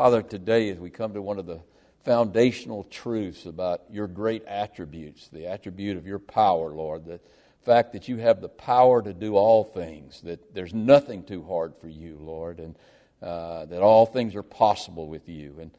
[0.00, 1.60] Father, today as we come to one of the
[2.06, 7.20] foundational truths about your great attributes, the attribute of your power, Lord, the
[7.66, 11.74] fact that you have the power to do all things, that there's nothing too hard
[11.82, 12.76] for you, Lord, and
[13.20, 15.56] uh, that all things are possible with you.
[15.60, 15.70] And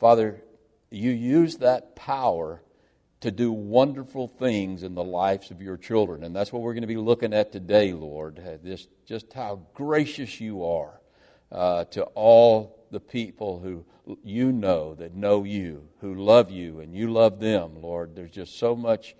[0.00, 0.42] Father,
[0.90, 2.60] you use that power
[3.20, 6.24] to do wonderful things in the lives of your children.
[6.24, 8.40] And that's what we're going to be looking at today, Lord.
[8.40, 11.00] Uh, this, just how gracious you are
[11.52, 13.84] uh, to all the people who
[14.24, 18.16] you know that know you, who love you, and you love them, Lord.
[18.16, 19.14] There's just so much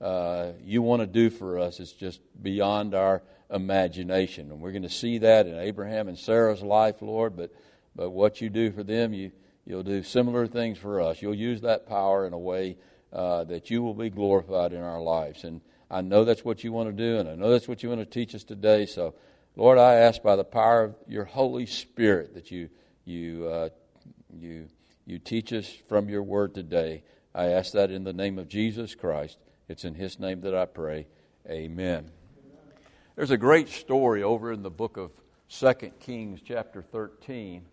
[0.00, 1.78] uh, you want to do for us.
[1.78, 4.50] It's just beyond our imagination.
[4.50, 7.36] And we're going to see that in Abraham and Sarah's life, Lord.
[7.36, 7.54] But,
[7.94, 9.30] but what you do for them, you,
[9.64, 11.22] you'll do similar things for us.
[11.22, 12.76] You'll use that power in a way
[13.12, 15.44] uh, that you will be glorified in our lives.
[15.44, 15.60] And
[15.90, 18.00] I know that's what you want to do, and I know that's what you want
[18.00, 18.86] to teach us today.
[18.86, 19.14] So,
[19.56, 22.70] Lord, I ask by the power of your Holy Spirit that you
[23.04, 23.68] you uh,
[24.38, 24.68] you
[25.04, 27.02] you teach us from your word today.
[27.34, 29.38] I ask that in the name of Jesus Christ.
[29.68, 31.06] It's in His name that I pray.
[31.48, 32.10] Amen.
[33.16, 35.10] There's a great story over in the book of
[35.48, 37.64] Second Kings, chapter 13.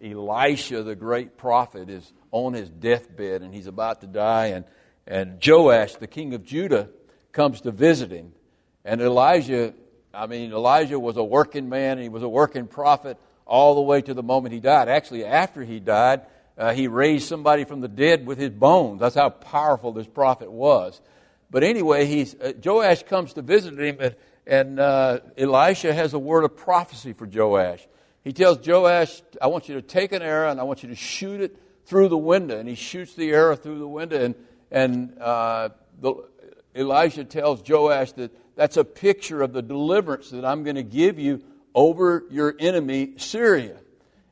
[0.00, 4.64] Elisha, the great prophet, is on his deathbed and he's about to die, and
[5.06, 6.88] and Joash, the king of Judah,
[7.32, 8.32] comes to visit him.
[8.84, 9.74] And Elijah,
[10.12, 13.18] I mean, Elijah was a working man, he was a working prophet
[13.48, 14.88] all the way to the moment he died.
[14.88, 16.22] Actually, after he died,
[16.56, 19.00] uh, he raised somebody from the dead with his bones.
[19.00, 21.00] That's how powerful this prophet was.
[21.50, 26.18] But anyway, he's, uh, Joash comes to visit him, and, and uh, Elisha has a
[26.18, 27.86] word of prophecy for Joash.
[28.22, 30.94] He tells Joash, I want you to take an arrow and I want you to
[30.94, 32.58] shoot it through the window.
[32.58, 34.34] And he shoots the arrow through the window, and
[34.70, 36.14] and uh, the,
[36.74, 41.18] Elisha tells Joash that that's a picture of the deliverance that I'm going to give
[41.18, 41.42] you
[41.74, 43.76] over your enemy, Syria.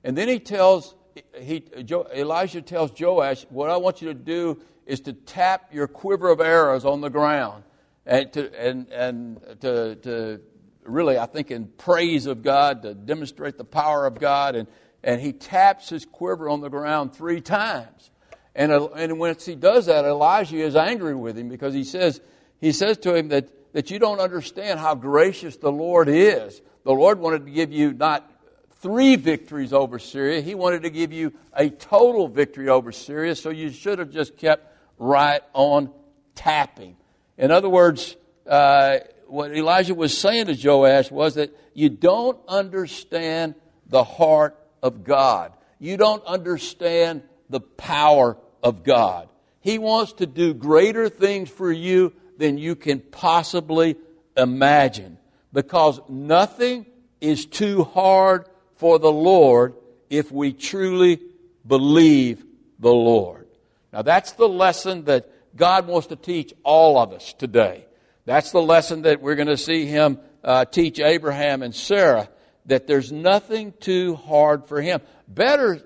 [0.05, 0.95] And then he tells,
[1.39, 1.65] he,
[2.13, 6.41] Elisha tells Joash, what I want you to do is to tap your quiver of
[6.41, 7.65] arrows on the ground
[8.05, 10.41] and to, and, and to, to
[10.85, 14.55] really, I think, in praise of God, to demonstrate the power of God.
[14.55, 14.69] And,
[15.03, 18.11] and he taps his quiver on the ground three times.
[18.55, 22.21] And, and once he does that, Elijah is angry with him because he says,
[22.61, 26.63] he says to him that, that you don't understand how gracious the Lord is.
[26.87, 28.31] The Lord wanted to give you not
[28.79, 33.51] three victories over Syria, He wanted to give you a total victory over Syria, so
[33.51, 35.91] you should have just kept right on
[36.37, 36.97] tapping.
[37.37, 43.57] In other words, uh, what Elijah was saying to Joash was that you don't understand
[43.89, 45.55] the heart of God.
[45.81, 49.29] You don't understand the power of God.
[49.59, 53.97] He wants to do greater things for you than you can possibly
[54.37, 55.19] imagine
[55.57, 56.85] because nothing
[57.19, 59.73] is too hard for the Lord
[60.11, 61.19] if we truly
[61.67, 62.45] believe
[62.79, 63.49] the Lord.
[63.91, 67.87] Now, that's the lesson that God wants to teach all of us today.
[68.27, 72.29] That's the lesson that we're going to see Him uh, teach Abraham and Sarah
[72.67, 75.01] that there's nothing too hard for Him.
[75.27, 75.81] Better,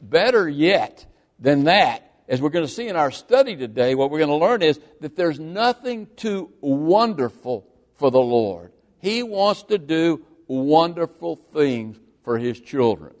[0.00, 1.04] better yet,
[1.40, 4.36] than that, as we're going to see in our study today, what we're going to
[4.36, 8.70] learn is that there's nothing too wonderful for the Lord.
[9.02, 13.12] He wants to do wonderful things for His children.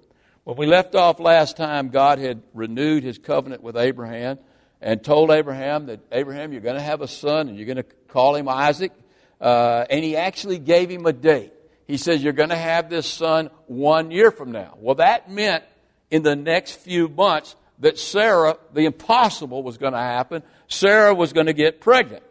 [0.44, 4.38] When we left off last time, God had renewed His covenant with Abraham
[4.80, 7.86] and told Abraham that, Abraham, you're going to have a son and you're going to
[8.08, 8.92] call him Isaac.
[9.40, 11.52] Uh, and He actually gave him a date.
[11.88, 14.76] He says, You're going to have this son one year from now.
[14.78, 15.64] Well, that meant
[16.12, 20.44] in the next few months, that Sarah, the impossible was going to happen.
[20.68, 22.22] Sarah was going to get pregnant.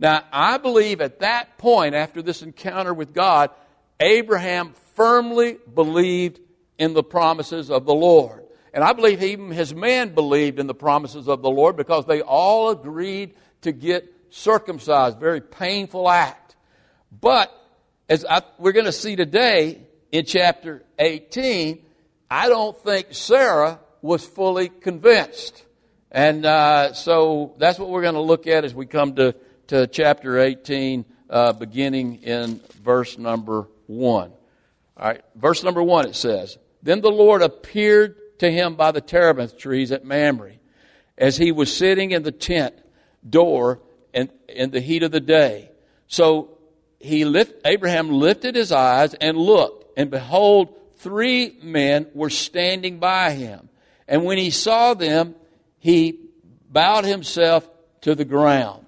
[0.00, 3.50] Now, I believe at that point, after this encounter with God,
[4.00, 6.40] Abraham firmly believed
[6.78, 8.42] in the promises of the Lord.
[8.72, 12.22] And I believe even his men believed in the promises of the Lord because they
[12.22, 15.18] all agreed to get circumcised.
[15.18, 16.56] Very painful act.
[17.20, 17.52] But,
[18.08, 21.82] as I, we're going to see today in chapter 18,
[22.30, 25.62] I don't think Sarah was fully convinced.
[26.10, 29.34] And uh, so that's what we're going to look at as we come to,
[29.70, 34.32] to chapter 18, uh, beginning in verse number 1.
[34.32, 34.36] All
[34.96, 39.56] right, verse number 1 it says, Then the Lord appeared to him by the terebinth
[39.56, 40.54] trees at Mamre,
[41.16, 42.74] as he was sitting in the tent
[43.28, 43.78] door
[44.12, 45.70] in, in the heat of the day.
[46.08, 46.58] So
[46.98, 53.34] he lift, Abraham lifted his eyes and looked, and behold, three men were standing by
[53.34, 53.68] him.
[54.08, 55.36] And when he saw them,
[55.78, 56.18] he
[56.68, 57.70] bowed himself
[58.00, 58.79] to the ground.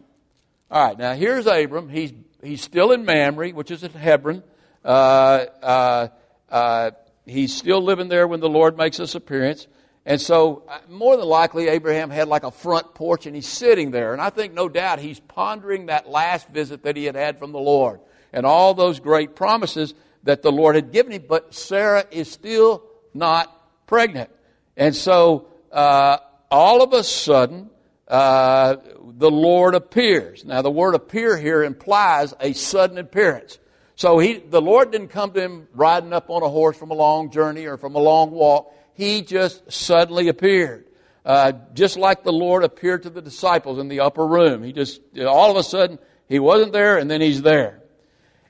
[0.72, 1.90] All right, now here's Abram.
[1.90, 4.42] He's, he's still in Mamre, which is at Hebron.
[4.82, 6.08] Uh, uh,
[6.48, 6.90] uh,
[7.26, 9.66] he's still living there when the Lord makes his appearance.
[10.06, 13.90] And so, uh, more than likely, Abraham had like a front porch and he's sitting
[13.90, 14.14] there.
[14.14, 17.52] And I think, no doubt, he's pondering that last visit that he had had from
[17.52, 18.00] the Lord
[18.32, 19.92] and all those great promises
[20.22, 21.24] that the Lord had given him.
[21.28, 22.82] But Sarah is still
[23.12, 23.54] not
[23.86, 24.30] pregnant.
[24.78, 26.16] And so, uh,
[26.50, 27.68] all of a sudden,
[28.12, 28.76] uh,
[29.16, 30.44] the Lord appears.
[30.44, 33.58] Now, the word appear here implies a sudden appearance.
[33.96, 36.94] So he, the Lord didn't come to him riding up on a horse from a
[36.94, 40.86] long journey or from a long walk he just suddenly appeared.
[41.24, 44.62] Uh, just like the Lord appeared to the disciples in the upper room.
[44.62, 45.98] He just, all of a sudden,
[46.28, 47.80] he wasn't there and then he's there.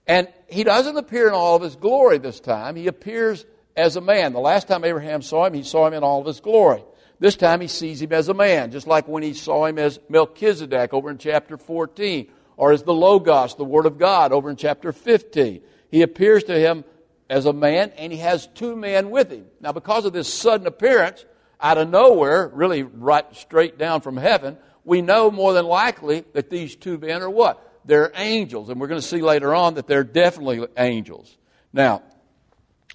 [0.06, 2.76] And he doesn't appear in all of his glory this time.
[2.76, 3.44] He appears
[3.76, 4.32] as a man.
[4.32, 6.82] The last time Abraham saw him, he saw him in all of his glory.
[7.22, 10.00] This time he sees him as a man, just like when he saw him as
[10.08, 14.56] Melchizedek over in chapter 14, or as the Logos, the Word of God, over in
[14.56, 15.62] chapter 15.
[15.88, 16.84] He appears to him
[17.30, 19.46] as a man, and he has two men with him.
[19.60, 21.24] Now, because of this sudden appearance
[21.60, 26.50] out of nowhere, really right straight down from heaven, we know more than likely that
[26.50, 27.64] these two men are what?
[27.84, 31.38] They're angels, and we're going to see later on that they're definitely angels.
[31.72, 32.02] Now,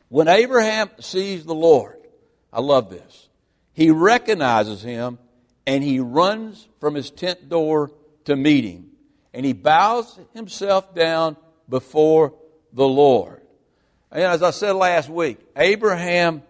[0.10, 1.96] when Abraham sees the Lord,
[2.52, 3.27] I love this.
[3.78, 5.20] He recognizes him
[5.68, 7.92] and he runs from his tent door
[8.26, 8.88] to meet him.
[9.36, 11.38] And he bows himself down
[11.70, 12.34] before
[12.74, 13.44] the Lord.
[14.12, 16.42] And as I said last week, Abraham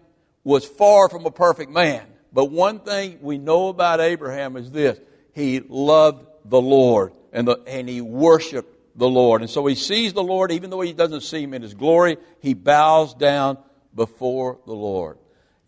[0.42, 2.06] was far from a perfect man.
[2.32, 4.98] But one thing we know about Abraham is this
[5.34, 9.42] he loved the Lord and, the, and he worshiped the Lord.
[9.42, 12.16] And so he sees the Lord, even though he doesn't see him in his glory,
[12.40, 13.58] he bows down
[13.94, 15.18] before the Lord.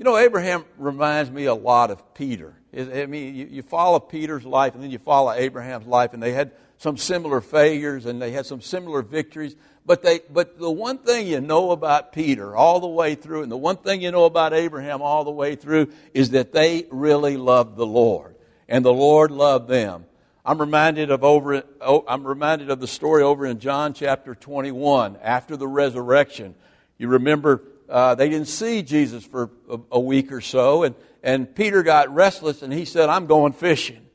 [0.00, 2.54] You know, Abraham reminds me a lot of Peter.
[2.74, 6.52] I mean, you, follow Peter's life and then you follow Abraham's life, and they had
[6.78, 9.56] some similar failures and they had some similar victories.
[9.84, 13.52] But, they, but the one thing you know about Peter all the way through, and
[13.52, 17.36] the one thing you know about Abraham all the way through, is that they really
[17.36, 18.36] loved the Lord.
[18.70, 20.06] And the Lord loved them.
[20.46, 25.18] I'm reminded of over, oh, I'm reminded of the story over in John chapter 21
[25.20, 26.54] after the resurrection.
[26.96, 31.54] You remember uh, they didn't see Jesus for a, a week or so, and, and
[31.54, 34.06] Peter got restless and he said, I'm going fishing.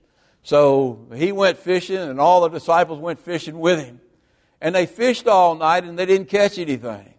[0.43, 3.99] So he went fishing, and all the disciples went fishing with him.
[4.61, 7.13] And they fished all night and they didn't catch anything.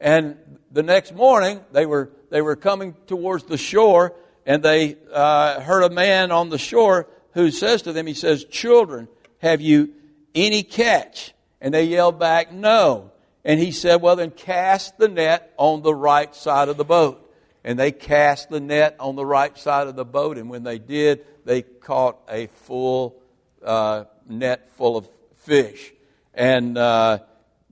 [0.00, 0.36] And
[0.70, 4.14] the next morning, they were, they were coming towards the shore
[4.44, 8.44] and they uh, heard a man on the shore who says to them, He says,
[8.44, 9.08] Children,
[9.38, 9.92] have you
[10.34, 11.34] any catch?
[11.60, 13.12] And they yelled back, No.
[13.44, 17.18] And he said, Well, then cast the net on the right side of the boat.
[17.64, 20.36] And they cast the net on the right side of the boat.
[20.36, 23.20] And when they did, they caught a full
[23.64, 25.92] uh, net full of fish.
[26.34, 27.20] And uh,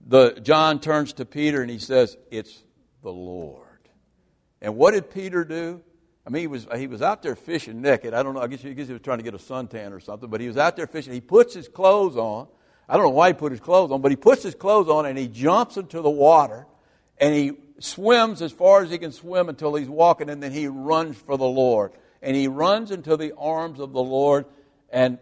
[0.05, 2.63] the, John turns to Peter and he says, It's
[3.03, 3.67] the Lord.
[4.61, 5.81] And what did Peter do?
[6.25, 8.13] I mean, he was, he was out there fishing naked.
[8.13, 9.99] I don't know, I guess, I guess he was trying to get a suntan or
[9.99, 11.13] something, but he was out there fishing.
[11.13, 12.47] He puts his clothes on.
[12.91, 15.05] I don't know why he put his clothes on, but he puts his clothes on
[15.05, 16.67] and he jumps into the water
[17.17, 20.67] and he swims as far as he can swim until he's walking and then he
[20.67, 21.93] runs for the Lord.
[22.21, 24.45] And he runs into the arms of the Lord
[24.89, 25.19] and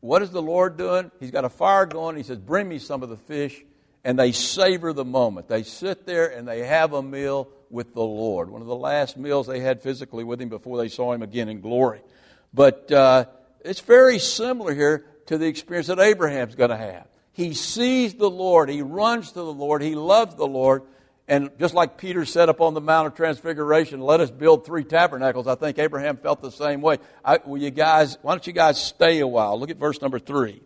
[0.00, 1.10] what is the Lord doing?
[1.20, 2.16] He's got a fire going.
[2.16, 3.62] He says, Bring me some of the fish.
[4.02, 5.48] And they savor the moment.
[5.48, 8.48] They sit there and they have a meal with the Lord.
[8.48, 11.50] One of the last meals they had physically with him before they saw him again
[11.50, 12.00] in glory.
[12.54, 13.26] But uh,
[13.62, 17.06] it's very similar here to the experience that Abraham's going to have.
[17.32, 20.82] He sees the Lord, he runs to the Lord, he loves the Lord,
[21.28, 24.84] and just like Peter said up on the Mount of Transfiguration, let us build three
[24.84, 26.98] tabernacles, I think Abraham felt the same way.
[27.24, 29.58] I, will you guys, why don't you guys stay a while?
[29.58, 30.62] Look at verse number three.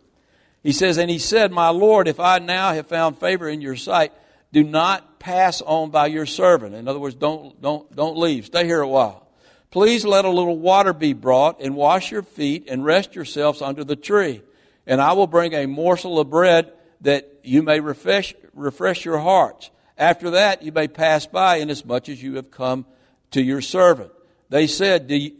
[0.62, 3.76] He says, And he said, My Lord, if I now have found favor in your
[3.76, 4.12] sight,
[4.52, 6.74] do not pass on by your servant.
[6.74, 8.46] In other words, don't, don't, don't leave.
[8.46, 9.28] Stay here a while.
[9.70, 13.84] Please let a little water be brought and wash your feet and rest yourselves under
[13.84, 14.42] the tree.
[14.86, 16.72] And I will bring a morsel of bread
[17.02, 19.70] that you may refresh, refresh your hearts.
[19.96, 22.86] After that, you may pass by, inasmuch as you have come
[23.32, 24.12] to your servant.
[24.48, 25.30] They said, do,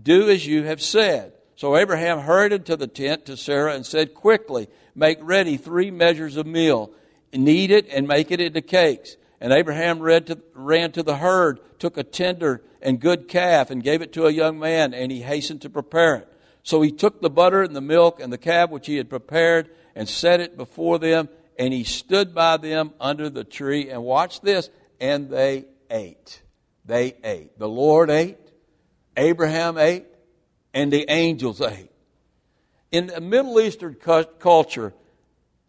[0.00, 1.32] do as you have said.
[1.56, 6.36] So Abraham hurried into the tent to Sarah and said, Quickly, make ready three measures
[6.36, 6.92] of meal,
[7.32, 9.16] knead it, and make it into cakes.
[9.40, 14.02] And Abraham to, ran to the herd, took a tender and good calf, and gave
[14.02, 16.32] it to a young man, and he hastened to prepare it.
[16.68, 19.70] So he took the butter and the milk and the calf which he had prepared,
[19.94, 24.42] and set it before them, and he stood by them under the tree and watched
[24.42, 24.68] this,
[25.00, 26.42] and they ate.
[26.84, 27.58] They ate.
[27.58, 28.36] The Lord ate,
[29.16, 30.04] Abraham ate,
[30.74, 31.90] and the angels ate.
[32.92, 34.92] In the Middle Eastern culture,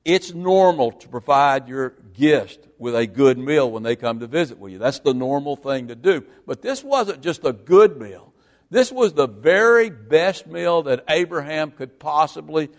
[0.04, 4.58] it's normal to provide your guest with a good meal when they come to visit
[4.58, 4.80] with you.
[4.80, 6.26] That's the normal thing to do.
[6.46, 8.29] But this wasn't just a good meal.
[8.70, 12.70] This was the very best meal that Abraham could possibly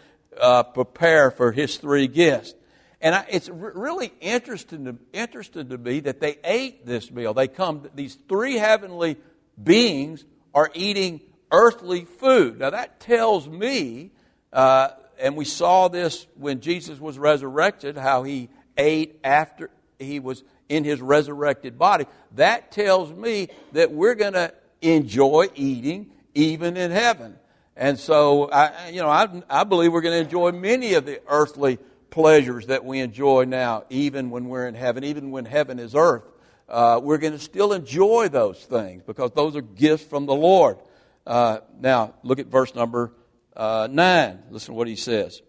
[0.40, 2.54] uh, prepare for his three guests.
[3.00, 7.34] And I, it's really interesting to, interesting to me that they ate this meal.
[7.34, 9.16] They come, these three heavenly
[9.60, 11.20] beings are eating
[11.50, 12.60] earthly food.
[12.60, 14.12] Now that tells me,
[14.52, 20.44] uh, and we saw this when Jesus was resurrected, how he ate after he was
[20.68, 22.06] in his resurrected body.
[22.36, 27.36] That tells me that we're going to enjoy eating even in heaven.
[27.76, 31.20] And so, I, you know, I, I believe we're going to enjoy many of the
[31.28, 31.78] earthly
[32.10, 36.24] pleasures that we enjoy now, even when we're in heaven, even when heaven is earth.
[36.68, 40.78] Uh, we're going to still enjoy those things because those are gifts from the Lord.
[41.26, 43.12] Uh, now, look at verse number
[43.56, 44.42] uh, 9.
[44.50, 45.42] Listen to what he says.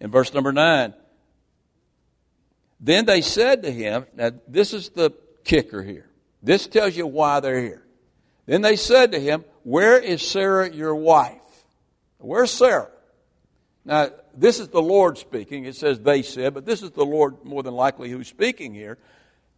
[0.00, 0.94] In verse number 9,
[2.78, 5.12] then they said to him, now this is the
[5.44, 6.08] kicker here.
[6.42, 7.84] This tells you why they're here.
[8.50, 11.36] Then they said to him, Where is Sarah your wife?
[12.18, 12.90] Where's Sarah?
[13.84, 15.66] Now, this is the Lord speaking.
[15.66, 18.98] It says they said, but this is the Lord more than likely who's speaking here.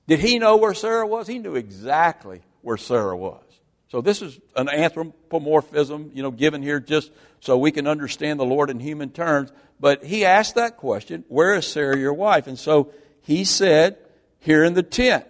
[0.09, 1.27] Did he know where Sarah was?
[1.27, 3.43] He knew exactly where Sarah was.
[3.89, 8.45] So this is an anthropomorphism, you know, given here just so we can understand the
[8.45, 9.53] Lord in human terms.
[9.81, 12.47] But he asked that question, where is Sarah your wife?
[12.47, 13.97] And so he said,
[14.39, 15.25] here in the tent.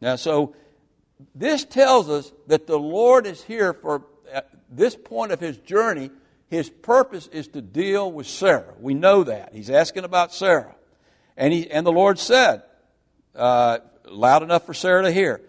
[0.00, 0.54] Now, so
[1.34, 4.04] this tells us that the Lord is here for
[4.70, 6.10] this point of his journey
[6.48, 8.74] his purpose is to deal with Sarah.
[8.80, 9.52] We know that.
[9.52, 10.74] He's asking about Sarah.
[11.36, 12.62] And, he, and the Lord said,
[13.36, 15.42] uh, loud enough for Sarah to hear,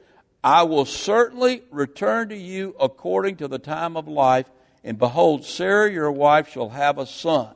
[0.44, 4.46] I will certainly return to you according to the time of life,
[4.84, 7.56] and behold, Sarah your wife shall have a son.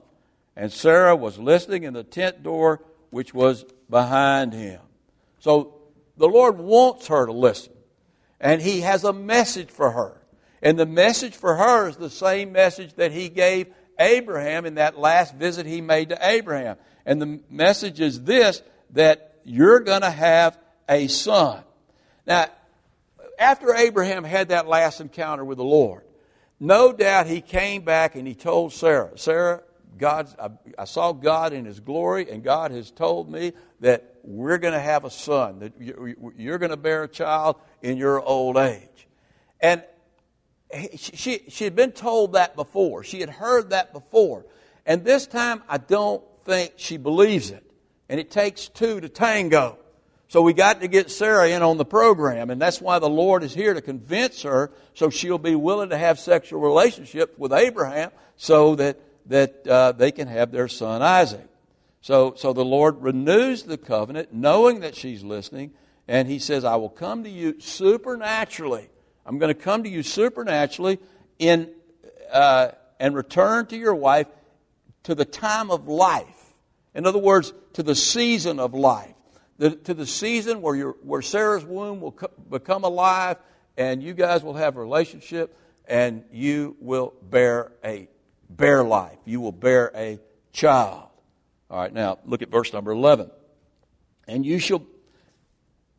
[0.56, 4.82] And Sarah was listening in the tent door which was behind him.
[5.40, 5.82] So
[6.18, 7.74] the Lord wants her to listen,
[8.44, 10.22] and He has a message for her.
[10.64, 13.68] And the message for her is the same message that he gave
[14.00, 16.78] Abraham in that last visit he made to Abraham.
[17.06, 20.58] And the message is this that you're going to have
[20.88, 21.64] a son.
[22.26, 22.48] Now,
[23.38, 26.04] after Abraham had that last encounter with the Lord,
[26.62, 29.64] no doubt he came back and he told Sarah, Sarah,
[29.98, 30.50] God, I,
[30.82, 34.80] I saw God in His glory, and God has told me that we're going to
[34.80, 35.74] have a son, that
[36.38, 39.08] you're going to bear a child in your old age.
[39.60, 39.84] And
[40.96, 43.04] she, she had been told that before.
[43.04, 44.46] She had heard that before.
[44.86, 47.70] And this time, I don't think she believes it.
[48.08, 49.78] And it takes two to tango.
[50.30, 53.44] So we got to get Sarah in on the program, and that's why the Lord
[53.44, 58.12] is here to convince her so she'll be willing to have sexual relationships with Abraham
[58.38, 61.48] so that, that uh, they can have their son Isaac.
[62.04, 65.72] So, so the Lord renews the covenant, knowing that she's listening,
[66.08, 68.90] and He says, I will come to you supernaturally
[69.26, 71.00] I'm going to come to you supernaturally
[71.40, 71.70] in,
[72.32, 72.70] uh,
[73.00, 74.28] and return to your wife
[75.04, 76.54] to the time of life.
[76.94, 79.16] In other words, to the season of life.
[79.60, 83.38] The, to the season where, where Sarah's womb will co- become alive
[83.78, 85.56] and you guys will have a relationship
[85.86, 88.10] and you will bear a
[88.50, 89.18] bear life.
[89.26, 90.20] You will bear a
[90.52, 91.10] child.
[91.74, 93.32] All right, now look at verse number 11.
[94.28, 94.86] And you shall,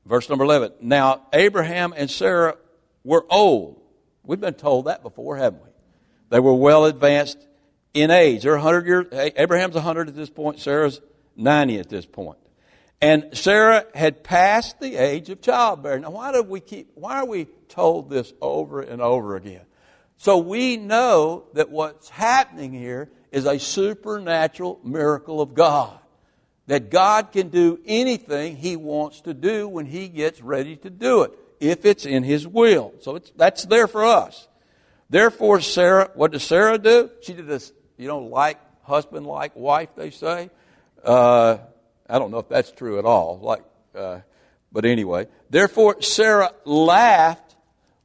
[0.06, 0.74] verse number 11.
[0.80, 2.56] Now Abraham and Sarah
[3.02, 3.82] were old.
[4.22, 5.70] We've been told that before, haven't we?
[6.30, 7.44] They were well advanced
[7.92, 8.44] in age.
[8.44, 11.00] They're 100 years, Abraham's 100 at this point, Sarah's
[11.34, 12.38] 90 at this point.
[13.00, 16.02] And Sarah had passed the age of childbearing.
[16.02, 19.66] Now, why do we keep, why are we told this over and over again?
[20.18, 25.98] So we know that what's happening here is a supernatural miracle of God.
[26.68, 31.22] That God can do anything He wants to do when He gets ready to do
[31.22, 32.94] it if it's in His will.
[33.00, 34.48] So that's there for us.
[35.10, 37.10] Therefore, Sarah, what does Sarah do?
[37.22, 40.48] She did this, you know, like husband, like wife, they say.
[41.04, 41.58] Uh,
[42.08, 43.40] I don't know if that's true at all.
[43.42, 43.64] Like,
[43.94, 44.20] uh,
[44.72, 47.56] but anyway, therefore Sarah laughed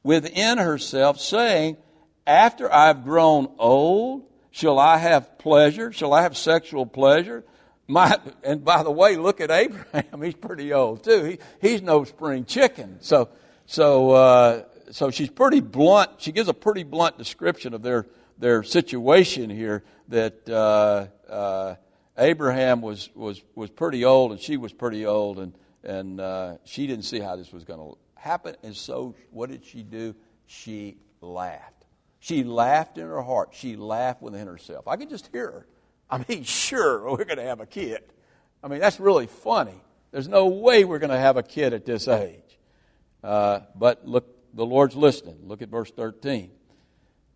[0.03, 1.77] within herself, saying,
[2.27, 4.28] "After I've grown old,
[4.59, 5.91] shall I have pleasure?
[5.91, 7.43] Shall I have sexual pleasure?"
[7.87, 10.21] My, and by the way, look at Abraham.
[10.21, 11.23] He's pretty old too.
[11.23, 12.97] He, he's no spring chicken.
[13.01, 13.29] So
[13.69, 16.09] so, uh, so she's pretty blunt.
[16.17, 18.07] She gives a pretty blunt description of their,
[18.39, 21.75] their situation here that uh, uh,
[22.17, 26.87] Abraham was, was, was pretty old and she was pretty old, and, and uh, she
[26.87, 28.55] didn't see how this was going to happen.
[28.63, 30.15] And so, what did she do?
[30.47, 31.78] She laughed.
[32.19, 33.49] She laughed in her heart.
[33.53, 34.87] She laughed within herself.
[34.87, 35.67] I could just hear her.
[36.09, 38.03] I mean, sure, we're going to have a kid.
[38.63, 39.81] I mean, that's really funny.
[40.11, 42.59] There's no way we're going to have a kid at this age.
[43.23, 45.37] Uh, but look, the Lord's listening.
[45.43, 46.51] Look at verse 13.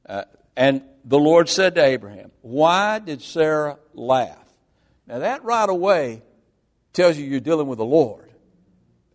[0.08, 0.24] Uh,
[0.56, 4.38] and the Lord said to Abraham, Why did Sarah laugh?
[5.08, 6.22] Now, that right away
[6.94, 8.32] tells you you're dealing with the Lord.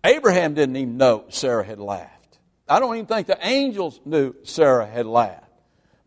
[0.05, 2.39] Abraham didn't even know Sarah had laughed.
[2.69, 5.48] I don't even think the angels knew Sarah had laughed.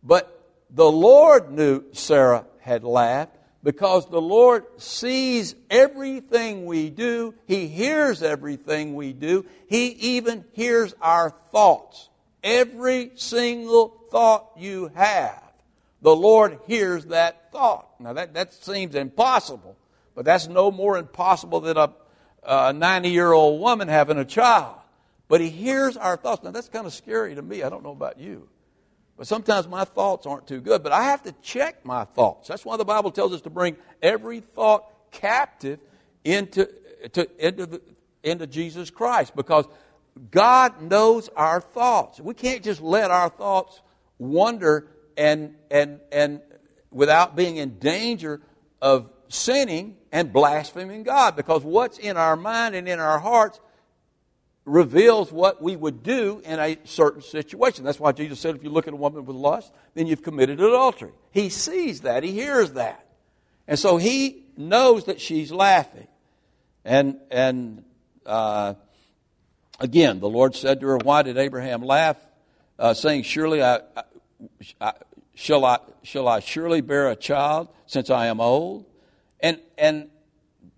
[0.03, 7.33] But the Lord knew Sarah had laughed because the Lord sees everything we do.
[7.45, 9.45] He hears everything we do.
[9.67, 12.09] He even hears our thoughts.
[12.43, 15.43] Every single thought you have,
[16.01, 17.87] the Lord hears that thought.
[17.99, 19.77] Now, that, that seems impossible,
[20.15, 21.77] but that's no more impossible than
[22.43, 24.75] a 90 year old woman having a child.
[25.27, 26.43] But He hears our thoughts.
[26.43, 27.61] Now, that's kind of scary to me.
[27.61, 28.49] I don't know about you.
[29.21, 30.81] But sometimes my thoughts aren't too good.
[30.81, 32.47] But I have to check my thoughts.
[32.47, 35.77] That's why the Bible tells us to bring every thought captive
[36.23, 36.67] into,
[37.13, 37.81] to, into, the,
[38.23, 39.67] into Jesus Christ because
[40.31, 42.19] God knows our thoughts.
[42.19, 43.79] We can't just let our thoughts
[44.17, 46.41] wander and, and, and
[46.89, 48.41] without being in danger
[48.81, 53.59] of sinning and blaspheming God because what's in our mind and in our hearts
[54.65, 57.83] reveals what we would do in a certain situation.
[57.83, 60.59] That's why Jesus said, if you look at a woman with lust, then you've committed
[60.59, 61.11] adultery.
[61.31, 63.05] He sees that, he hears that.
[63.67, 66.07] And so he knows that she's laughing.
[66.83, 67.83] And, and
[68.25, 68.75] uh,
[69.79, 72.17] again, the Lord said to her, Why did Abraham laugh?
[72.77, 73.81] Uh, saying, Surely I,
[74.79, 74.93] I,
[75.35, 78.85] shall, I, shall I surely bear a child since I am old?
[79.39, 80.09] And, and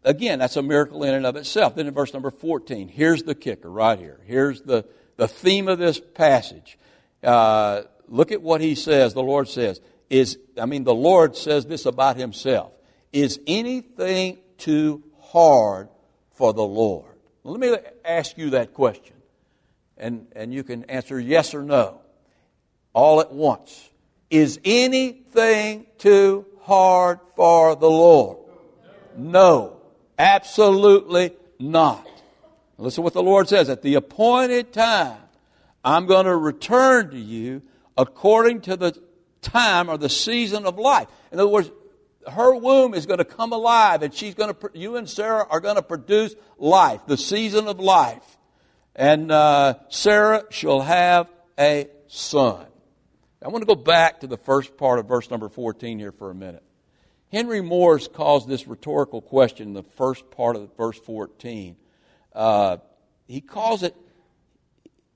[0.03, 1.75] Again, that's a miracle in and of itself.
[1.75, 4.19] Then in verse number 14, here's the kicker right here.
[4.25, 6.77] Here's the, the theme of this passage.
[7.23, 9.79] Uh, look at what he says, the Lord says.
[10.09, 12.73] Is, I mean, the Lord says this about himself.
[13.13, 15.87] Is anything too hard
[16.33, 17.11] for the Lord?
[17.43, 19.15] Let me ask you that question.
[19.97, 22.01] And, and you can answer yes or no
[22.93, 23.89] all at once.
[24.29, 28.37] Is anything too hard for the Lord?
[29.15, 29.81] No.
[30.17, 32.07] Absolutely not.
[32.77, 33.69] Listen to what the Lord says.
[33.69, 35.17] At the appointed time,
[35.83, 37.61] I'm going to return to you
[37.97, 38.99] according to the
[39.41, 41.07] time or the season of life.
[41.31, 41.71] In other words,
[42.31, 45.59] her womb is going to come alive and she's going to, you and Sarah are
[45.59, 48.37] going to produce life, the season of life.
[48.95, 51.27] And uh, Sarah shall have
[51.59, 52.65] a son.
[53.43, 56.31] I want to go back to the first part of verse number 14 here for
[56.31, 56.63] a minute.
[57.33, 61.75] Henry Morris calls this rhetorical question, in the first part of verse 14.
[62.31, 62.77] Uh,
[63.27, 63.95] he calls it,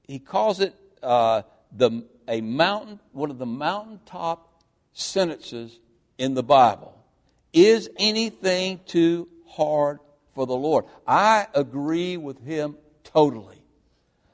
[0.08, 5.80] he calls it uh, the, a mountain, one of the mountaintop sentences
[6.18, 6.98] in the Bible.
[7.54, 10.00] Is anything too hard
[10.34, 10.86] for the Lord?
[11.06, 13.62] I agree with him totally.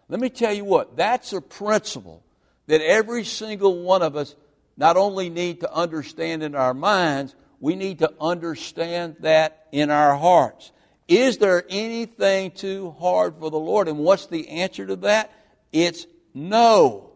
[0.07, 2.23] Let me tell you what, that's a principle
[2.67, 4.35] that every single one of us
[4.77, 10.17] not only need to understand in our minds, we need to understand that in our
[10.17, 10.73] hearts.
[11.07, 13.87] Is there anything too hard for the Lord?
[13.87, 15.31] And what's the answer to that?
[15.71, 17.11] It's no.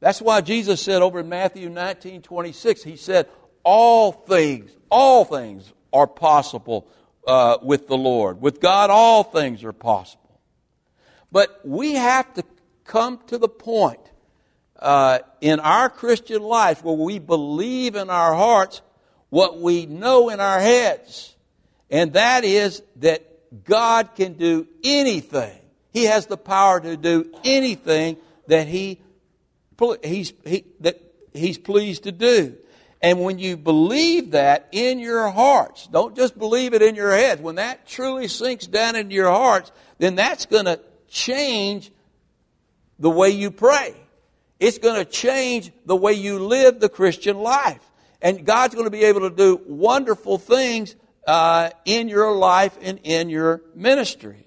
[0.00, 3.28] That's why Jesus said over in Matthew 19 26, He said,
[3.64, 6.88] All things, all things are possible
[7.26, 8.40] uh, with the Lord.
[8.40, 10.40] With God, all things are possible.
[11.30, 12.44] But we have to
[12.84, 14.10] come to the point
[14.78, 18.80] uh, in our Christian life where we believe in our hearts
[19.32, 21.34] what we know in our heads,
[21.90, 25.58] and that is that God can do anything.
[25.90, 28.18] He has the power to do anything
[28.48, 29.00] that he,
[30.04, 31.00] he's, he, that
[31.32, 32.58] he's pleased to do.
[33.00, 37.40] And when you believe that in your hearts, don't just believe it in your heads.
[37.40, 41.90] When that truly sinks down into your hearts, then that's going to change
[42.98, 43.94] the way you pray.
[44.60, 47.80] It's going to change the way you live the Christian life.
[48.22, 50.94] And God's going to be able to do wonderful things
[51.26, 54.46] uh, in your life and in your ministry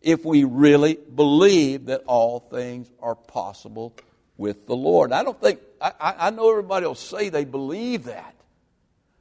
[0.00, 3.94] if we really believe that all things are possible
[4.38, 5.12] with the Lord.
[5.12, 8.34] I don't think, I, I know everybody will say they believe that.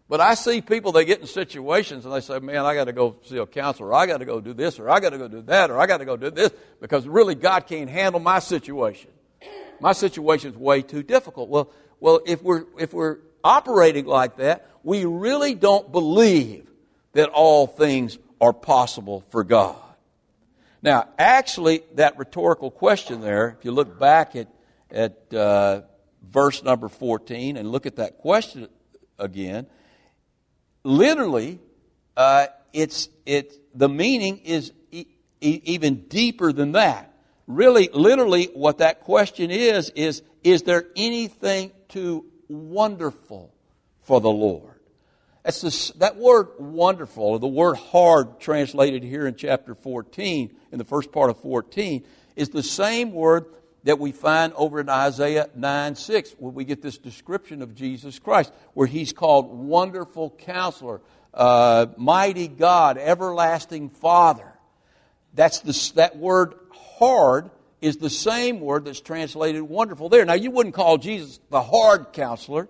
[0.08, 2.94] But I see people, they get in situations and they say, man, I got to
[2.94, 5.18] go see a counselor, or I got to go do this, or I got to
[5.18, 8.20] go do that, or I got to go do this, because really God can't handle
[8.20, 9.12] my situation.
[9.80, 11.50] My situation is way too difficult.
[11.50, 16.70] Well, well, if we're, if we're operating like that, we really don't believe
[17.14, 19.78] that all things are possible for God.
[20.82, 24.48] Now, actually, that rhetorical question there, if you look back at,
[24.92, 25.82] at uh,
[26.24, 28.68] verse number 14 and look at that question
[29.18, 29.68] again,
[30.84, 31.60] literally,
[32.16, 35.08] uh, it's, it, the meaning is e-
[35.42, 37.14] even deeper than that.
[37.48, 43.54] Really, literally, what that question is, is, is there anything too wonderful
[44.02, 44.80] for the Lord.
[45.44, 50.84] That's that word wonderful, or the word hard translated here in chapter 14, in the
[50.84, 52.04] first part of 14,
[52.36, 53.46] is the same word
[53.84, 58.20] that we find over in Isaiah 9 6, where we get this description of Jesus
[58.20, 61.02] Christ, where he's called Wonderful Counselor,
[61.34, 64.54] uh, Mighty God, Everlasting Father.
[65.34, 66.56] That's the, that word
[66.98, 67.50] hard
[67.82, 70.26] is the same word that's translated wonderful there.
[70.26, 72.68] Now, you wouldn't call Jesus the hard counselor,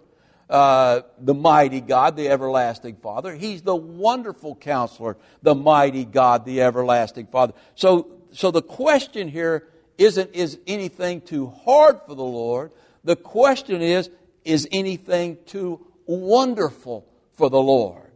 [0.50, 3.36] uh, the mighty God, the everlasting Father.
[3.36, 7.54] He's the wonderful counselor, the mighty God, the everlasting Father.
[7.76, 9.68] So, so the question here
[9.98, 12.72] isn't is anything too hard for the Lord?
[13.04, 14.10] The question is,
[14.46, 18.12] is anything too wonderful for the Lord?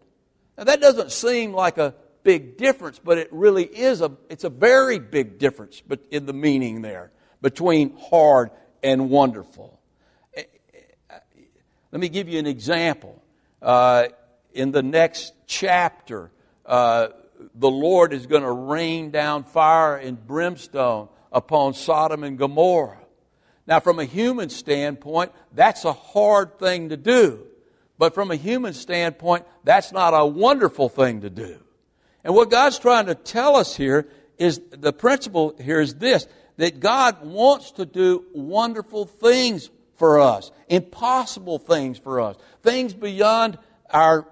[0.57, 4.49] Now that doesn't seem like a big difference, but it really is a it's a
[4.49, 8.49] very big difference but in the meaning there between hard
[8.81, 9.79] and wonderful.
[10.35, 11.17] Eh, eh,
[11.91, 13.21] let me give you an example.
[13.61, 14.07] Uh,
[14.53, 16.31] in the next chapter,
[16.65, 17.07] uh,
[17.55, 22.99] the Lord is going to rain down fire and brimstone upon Sodom and Gomorrah.
[23.65, 27.45] Now, from a human standpoint, that's a hard thing to do.
[27.97, 31.62] But from a human standpoint, that's not a wonderful thing to do.
[32.23, 34.07] And what God's trying to tell us here
[34.37, 40.51] is the principle here is this that God wants to do wonderful things for us,
[40.67, 43.57] impossible things for us, things beyond
[43.89, 44.27] our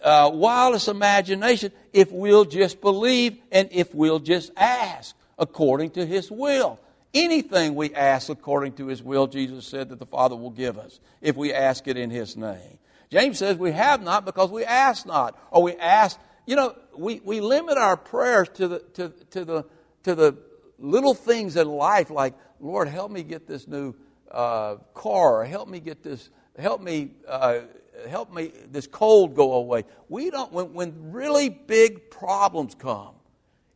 [0.00, 6.30] uh, wildest imagination if we'll just believe and if we'll just ask according to His
[6.30, 6.78] will.
[7.12, 11.00] Anything we ask according to His will, Jesus said that the Father will give us
[11.20, 12.78] if we ask it in His name.
[13.10, 16.18] James says we have not because we ask not, or we ask.
[16.46, 19.64] You know, we, we limit our prayers to the, to, to, the,
[20.04, 20.36] to the
[20.78, 23.94] little things in life, like, Lord, help me get this new
[24.30, 27.60] uh, car, or help me get this, help me, uh,
[28.08, 29.84] help me, this cold go away.
[30.08, 33.14] We don't, when, when really big problems come,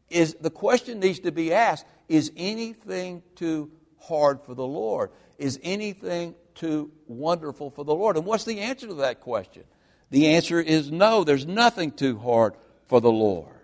[0.08, 5.10] is the question needs to be asked is anything too hard for the Lord?
[5.38, 8.16] Is anything too wonderful for the Lord?
[8.16, 9.62] And what's the answer to that question?
[10.10, 12.54] The answer is no, there's nothing too hard
[12.86, 13.54] for the Lord.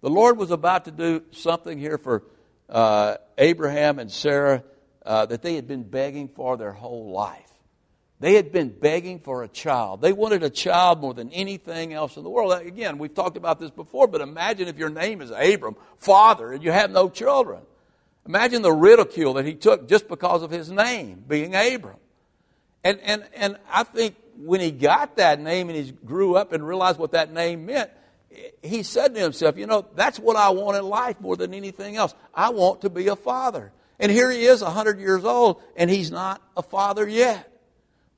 [0.00, 2.22] The Lord was about to do something here for
[2.68, 4.62] uh, Abraham and Sarah
[5.04, 7.42] uh, that they had been begging for their whole life.
[8.18, 10.00] They had been begging for a child.
[10.00, 12.52] They wanted a child more than anything else in the world.
[12.52, 16.62] Again, we've talked about this before, but imagine if your name is Abram, father, and
[16.62, 17.60] you have no children.
[18.26, 21.98] Imagine the ridicule that he took just because of his name being Abram.
[22.82, 26.66] And, and, and I think when he got that name and he grew up and
[26.66, 27.90] realized what that name meant,
[28.62, 31.96] he said to himself, You know, that's what I want in life more than anything
[31.96, 32.14] else.
[32.34, 33.72] I want to be a father.
[33.98, 37.50] And here he is, 100 years old, and he's not a father yet.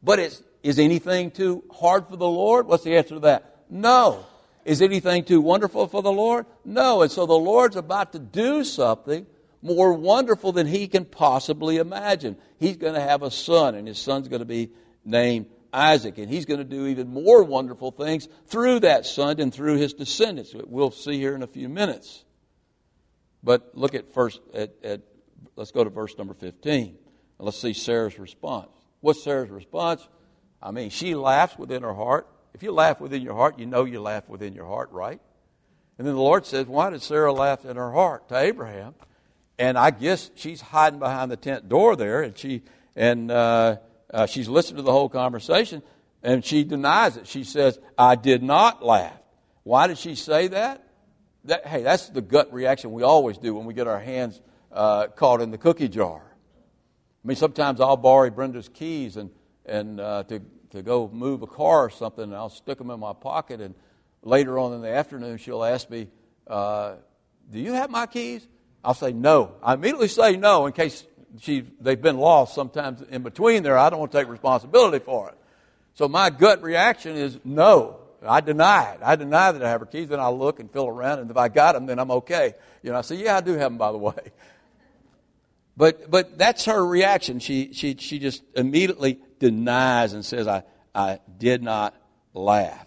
[0.03, 2.67] But is, is anything too hard for the Lord?
[2.67, 3.65] What's the answer to that?
[3.71, 4.27] No.
[4.65, 6.47] Is anything too wonderful for the Lord?
[6.65, 7.03] No.
[7.03, 9.27] And so the Lord's about to do something
[9.63, 12.37] more wonderful than he can possibly imagine.
[12.59, 14.71] He's going to have a son, and his son's going to be
[15.05, 19.53] named Isaac, and he's going to do even more wonderful things through that son and
[19.53, 20.55] through his descendants.
[20.55, 22.25] We'll see here in a few minutes.
[23.43, 25.03] But look at first at, at
[25.57, 26.97] let's go to verse number 15 and
[27.39, 28.69] let's see Sarah's response.
[29.01, 30.07] What's Sarah's response?
[30.63, 32.27] I mean, she laughs within her heart.
[32.53, 35.21] If you laugh within your heart, you know you laugh within your heart, right?
[35.99, 38.95] And then the Lord says, Why did Sarah laugh in her heart to Abraham?
[39.59, 42.63] And I guess she's hiding behind the tent door there, and she
[42.95, 43.77] and uh,
[44.13, 45.83] uh, she's listened to the whole conversation,
[46.23, 47.27] and she denies it.
[47.27, 49.21] She says, "I did not laugh."
[49.65, 50.85] Why did she say that?
[51.45, 54.41] that hey, that's the gut reaction we always do when we get our hands
[54.73, 56.23] uh, caught in the cookie jar.
[57.25, 59.31] I mean, sometimes I'll borrow Brenda's keys and,
[59.67, 60.41] and uh, to,
[60.71, 63.61] to go move a car or something, and I'll stick them in my pocket.
[63.61, 63.75] And
[64.23, 66.09] later on in the afternoon, she'll ask me,
[66.47, 66.95] uh,
[67.51, 68.47] Do you have my keys?
[68.85, 69.57] I'll say no.
[69.63, 71.05] I immediately say no in case
[71.41, 73.79] she, they've been lost sometimes in between there.
[73.79, 75.35] I don't want to take responsibility for it.
[75.95, 77.99] So my gut reaction is no.
[78.27, 79.01] I deny it.
[79.03, 80.09] I deny that I have her keys.
[80.09, 82.55] Then I look and feel around, and if I got them, then I'm okay.
[82.83, 84.33] You know, I say, yeah, I do have them, by the way.
[85.77, 87.39] But, but that's her reaction.
[87.39, 91.95] She, she, she just immediately denies and says, I, I did not
[92.35, 92.87] laugh.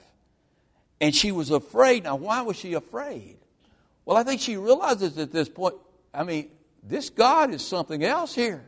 [0.99, 2.03] And she was afraid.
[2.03, 3.37] Now, why was she afraid?
[4.03, 5.75] Well, I think she realizes at this point,
[6.13, 6.49] I mean,
[6.83, 8.63] this God is something else here.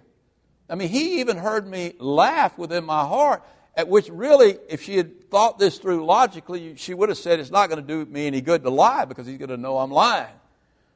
[0.69, 3.43] I mean, he even heard me laugh within my heart,
[3.75, 7.51] at which really, if she had thought this through logically, she would have said, It's
[7.51, 9.91] not going to do me any good to lie because he's going to know I'm
[9.91, 10.33] lying.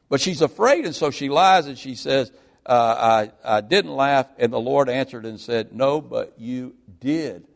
[0.09, 2.31] But she's afraid, and so she lies and she says,
[2.67, 4.27] uh, I, I didn't laugh.
[4.37, 7.47] And the Lord answered and said, No, but you did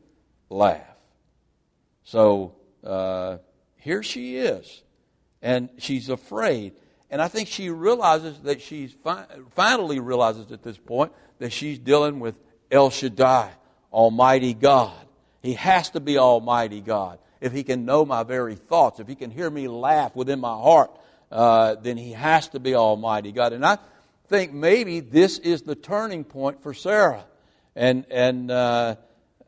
[0.49, 0.81] laugh.
[2.03, 3.37] So uh,
[3.75, 4.83] here she is,
[5.41, 6.73] and she's afraid.
[7.11, 11.77] And I think she realizes that she's fi- finally realizes at this point that she's
[11.77, 12.35] dealing with
[12.71, 13.51] El Shaddai,
[13.91, 14.95] Almighty God.
[15.43, 17.19] He has to be Almighty God.
[17.41, 20.53] If He can know my very thoughts, if He can hear me laugh within my
[20.53, 20.97] heart,
[21.29, 23.51] uh, then He has to be Almighty God.
[23.51, 23.77] And I
[24.29, 27.25] think maybe this is the turning point for Sarah.
[27.75, 28.95] And, and uh,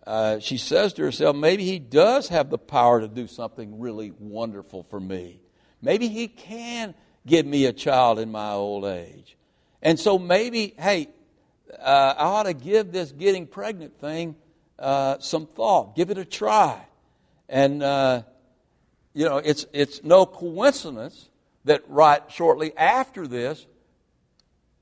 [0.06, 4.12] uh, she says to herself, maybe He does have the power to do something really
[4.20, 5.40] wonderful for me.
[5.82, 6.94] Maybe He can
[7.26, 9.36] give me a child in my old age.
[9.82, 11.10] And so maybe, hey,
[11.80, 14.36] uh, I ought to give this getting pregnant thing
[14.80, 16.82] uh, some thought, give it a try.
[17.50, 18.24] And, uh,
[19.14, 21.30] you know, it's, it's no coincidence
[21.66, 23.66] that right shortly after this,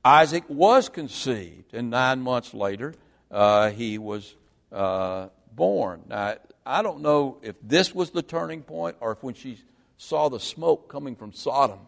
[0.04, 2.95] Isaac was conceived, and nine months later,
[3.30, 4.34] uh, he was
[4.71, 6.01] uh, born.
[6.10, 9.60] Now, I don't know if this was the turning point or if when she
[9.97, 11.80] saw the smoke coming from Sodom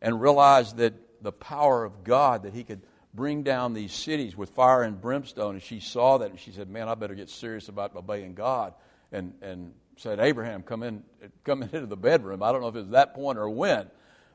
[0.00, 2.82] and realized that the power of God, that he could
[3.14, 5.54] bring down these cities with fire and brimstone.
[5.54, 8.74] And she saw that and she said, Man, I better get serious about obeying God.
[9.12, 11.02] And, and said, Abraham, come in,
[11.44, 12.42] come into the bedroom.
[12.42, 13.86] I don't know if it was that point or when.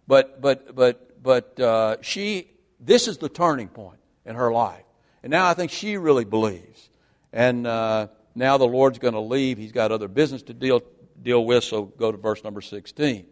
[0.07, 4.83] But, but, but, but uh, she, this is the turning point in her life.
[5.23, 6.89] And now I think she really believes.
[7.31, 9.57] And uh, now the Lord's going to leave.
[9.57, 10.81] He's got other business to deal,
[11.21, 13.25] deal with, so go to verse number 16.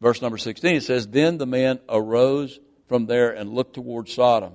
[0.00, 4.54] Verse number 16, it says, Then the man arose from there and looked toward Sodom.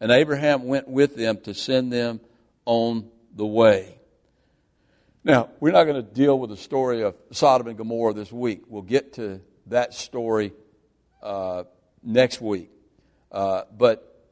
[0.00, 2.20] And Abraham went with them to send them
[2.64, 3.98] on the way.
[5.24, 8.62] Now, we're not going to deal with the story of Sodom and Gomorrah this week.
[8.68, 10.52] We'll get to that story
[11.22, 11.64] uh,
[12.02, 12.70] next week.
[13.32, 14.24] Uh, but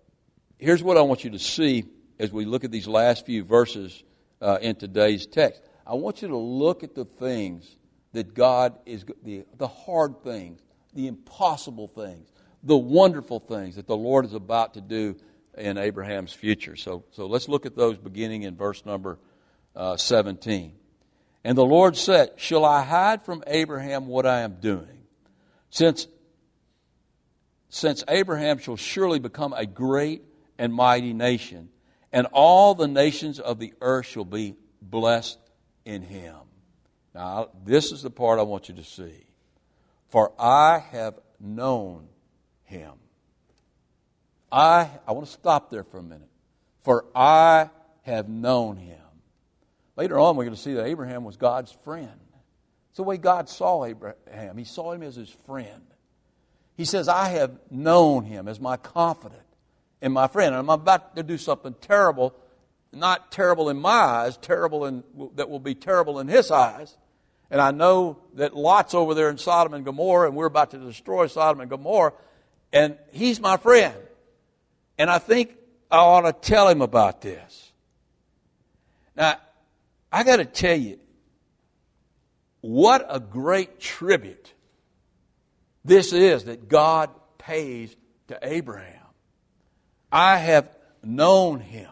[0.59, 1.85] here's what I want you to see
[2.19, 4.05] as we look at these last few verses
[4.41, 5.63] uh, in today's text.
[5.85, 7.77] I want you to look at the things
[8.15, 10.61] that God is, the, the hard things,
[10.95, 12.31] the impossible things,
[12.63, 15.17] the wonderful things that the Lord is about to do
[15.57, 16.77] in Abraham's future.
[16.77, 19.19] So, so let's look at those beginning in verse number
[19.77, 20.73] uh, 17.
[21.45, 25.03] And the Lord said, Shall I hide from Abraham what I am doing?
[25.71, 26.07] Since,
[27.69, 30.23] since Abraham shall surely become a great
[30.57, 31.69] and mighty nation,
[32.13, 35.39] and all the nations of the earth shall be blessed
[35.85, 36.37] in him.
[37.15, 39.27] Now, this is the part I want you to see.
[40.09, 42.09] For I have known
[42.65, 42.93] him.
[44.51, 46.29] I, I want to stop there for a minute.
[46.83, 47.71] For I
[48.03, 48.99] have known him.
[49.97, 52.21] Later on, we're going to see that Abraham was God's friend.
[52.91, 54.57] It's the way God saw Abraham.
[54.57, 55.83] He saw him as his friend.
[56.77, 59.43] He says, I have known him as my confidant
[60.03, 60.55] and my friend.
[60.55, 62.35] And I'm about to do something terrible,
[62.93, 65.05] not terrible in my eyes, terrible in,
[65.37, 66.97] that will be terrible in his eyes.
[67.51, 70.79] And I know that Lot's over there in Sodom and Gomorrah, and we're about to
[70.79, 72.13] destroy Sodom and Gomorrah,
[72.73, 73.95] and he's my friend.
[74.99, 75.57] And I think
[75.91, 77.73] I ought to tell him about this.
[79.17, 79.37] Now,
[80.11, 80.99] I got to tell you,
[82.61, 84.53] what a great tribute
[85.85, 87.95] this is that God pays
[88.29, 89.03] to Abraham.
[90.11, 90.69] I have
[91.03, 91.91] known him.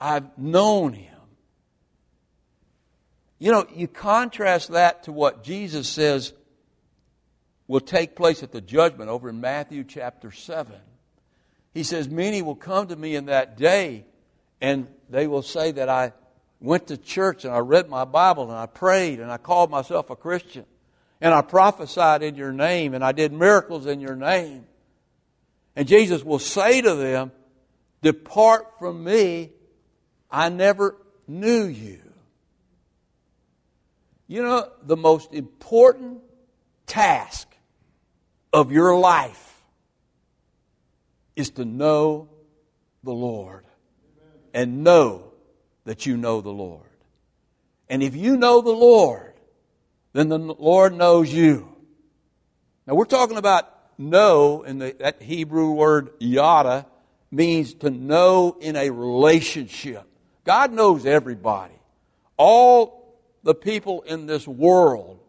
[0.00, 1.11] I've known him.
[3.42, 6.32] You know, you contrast that to what Jesus says
[7.66, 10.72] will take place at the judgment over in Matthew chapter 7.
[11.74, 14.04] He says, Many will come to me in that day,
[14.60, 16.12] and they will say that I
[16.60, 20.08] went to church and I read my Bible and I prayed and I called myself
[20.10, 20.64] a Christian
[21.20, 24.66] and I prophesied in your name and I did miracles in your name.
[25.74, 27.32] And Jesus will say to them,
[28.02, 29.50] Depart from me,
[30.30, 32.01] I never knew you.
[34.32, 36.22] You know, the most important
[36.86, 37.54] task
[38.50, 39.62] of your life
[41.36, 42.30] is to know
[43.04, 43.66] the Lord
[44.54, 45.34] and know
[45.84, 46.88] that you know the Lord.
[47.90, 49.34] And if you know the Lord,
[50.14, 51.68] then the Lord knows you.
[52.86, 53.68] Now we're talking about
[53.98, 56.86] know, and that Hebrew word yada
[57.30, 60.04] means to know in a relationship.
[60.44, 61.74] God knows everybody.
[62.38, 63.01] All
[63.42, 65.22] the people in this world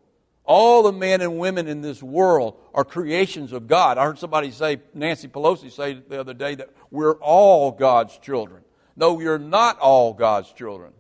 [0.46, 3.98] all the men and women in this world are creations of God.
[3.98, 8.64] I heard somebody say, Nancy Pelosi say the other day that we're all God's children.
[8.96, 10.92] No, you're not all God's children.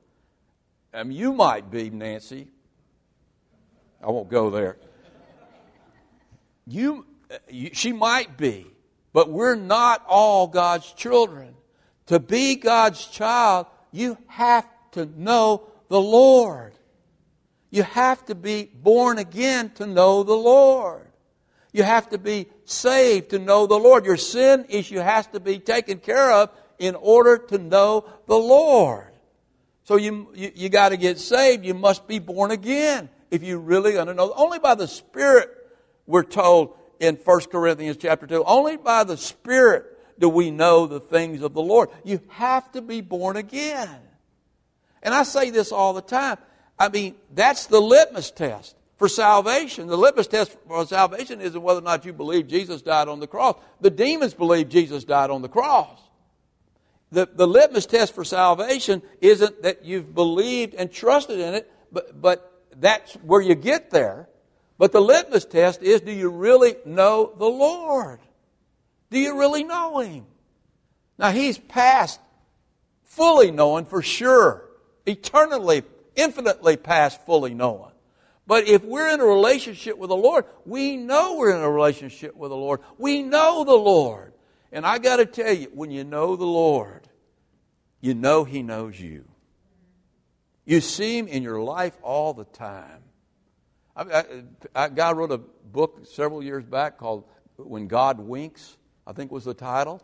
[0.93, 2.47] I mean, you might be, Nancy.
[4.01, 4.77] I won't go there.
[6.65, 7.05] You,
[7.49, 8.65] you, she might be,
[9.11, 11.55] but we're not all God's children.
[12.07, 16.72] To be God's child, you have to know the Lord.
[17.73, 21.07] You have to be born again to know the Lord.
[21.71, 24.05] You have to be saved to know the Lord.
[24.05, 29.07] Your sin issue has to be taken care of in order to know the Lord.
[29.85, 31.65] So you, you, you got to get saved.
[31.65, 34.31] You must be born again if you really want to know.
[34.35, 35.49] Only by the Spirit,
[36.05, 40.99] we're told in 1 Corinthians chapter 2, only by the Spirit do we know the
[40.99, 41.89] things of the Lord.
[42.03, 43.89] You have to be born again.
[45.01, 46.37] And I say this all the time.
[46.77, 49.87] I mean, that's the litmus test for salvation.
[49.87, 53.27] The litmus test for salvation isn't whether or not you believe Jesus died on the
[53.27, 53.57] cross.
[53.81, 55.99] The demons believe Jesus died on the cross.
[57.11, 62.19] The, the litmus test for salvation isn't that you've believed and trusted in it, but,
[62.19, 64.27] but that's where you get there.
[64.79, 68.19] But the litmus test is do you really know the Lord?
[69.11, 70.25] Do you really know Him?
[71.19, 72.19] Now, He's past
[73.03, 74.67] fully knowing for sure,
[75.05, 75.83] eternally,
[76.15, 77.91] infinitely past fully knowing.
[78.45, 82.35] But if we're in a relationship with the Lord, we know we're in a relationship
[82.35, 82.81] with the Lord.
[82.97, 84.33] We know the Lord.
[84.71, 87.07] And I got to tell you, when you know the Lord,
[88.01, 89.25] you know He knows you.
[90.65, 93.03] You see Him in your life all the time.
[93.95, 94.23] I, I,
[94.75, 99.45] I, God wrote a book several years back called When God Winks, I think was
[99.45, 100.01] the title.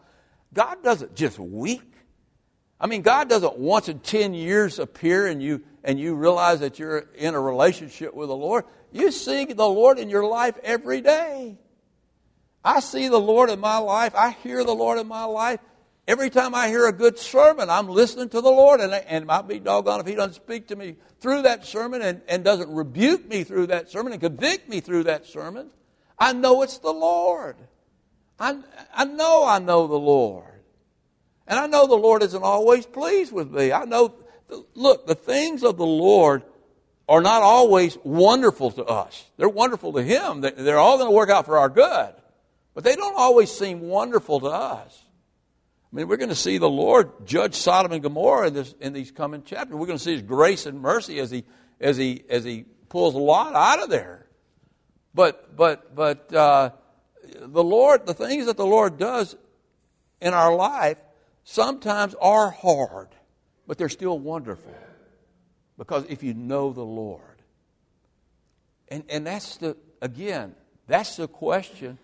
[0.54, 1.84] God doesn't just wink.
[2.79, 6.79] I mean, God doesn't once in 10 years appear and you, and you realize that
[6.79, 8.65] you're in a relationship with the Lord.
[8.91, 11.57] You see the Lord in your life every day.
[12.63, 14.15] I see the Lord in my life.
[14.15, 15.59] I hear the Lord in my life.
[16.07, 19.47] Every time I hear a good sermon, I'm listening to the Lord, and, and might
[19.47, 23.27] be doggone if He doesn't speak to me through that sermon and, and doesn't rebuke
[23.27, 25.69] me through that sermon and convict me through that sermon.
[26.17, 27.57] I know it's the Lord.
[28.39, 28.57] I,
[28.93, 30.59] I know I know the Lord.
[31.49, 33.73] And I know the Lord isn't always pleased with me.
[33.73, 34.13] I know,
[34.75, 36.43] look, the things of the Lord
[37.09, 39.25] are not always wonderful to us.
[39.35, 40.41] They're wonderful to Him.
[40.41, 42.13] They're all going to work out for our good.
[42.75, 45.03] But they don't always seem wonderful to us.
[45.91, 48.93] I mean, we're going to see the Lord judge Sodom and Gomorrah in, this, in
[48.93, 49.75] these coming chapters.
[49.75, 51.45] We're going to see His grace and mercy as He,
[51.81, 54.27] as He, as He pulls a Lot out of there.
[55.15, 56.69] But, but, but uh,
[57.39, 59.35] the Lord, the things that the Lord does
[60.21, 60.97] in our life
[61.43, 63.10] sometimes are hard,
[63.67, 64.73] but they're still wonderful.
[65.78, 67.21] Because if you know the Lord,
[68.89, 70.56] and, and that's the, again,
[70.88, 71.97] that's the question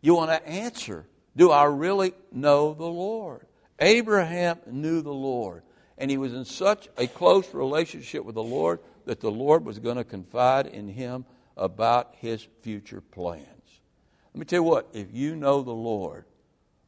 [0.00, 1.06] you want to answer.
[1.36, 3.46] Do I really know the Lord?
[3.80, 5.62] Abraham knew the Lord,
[5.96, 9.78] and he was in such a close relationship with the Lord that the Lord was
[9.78, 11.24] going to confide in him
[11.56, 13.44] about his future plans.
[14.34, 16.24] Let me tell you what, if you know the Lord,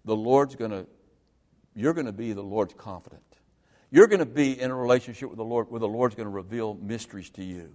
[0.05, 0.87] the Lord's going to,
[1.74, 3.22] you're going to be the Lord's confidant.
[3.90, 6.30] You're going to be in a relationship with the Lord where the Lord's going to
[6.30, 7.72] reveal mysteries to you.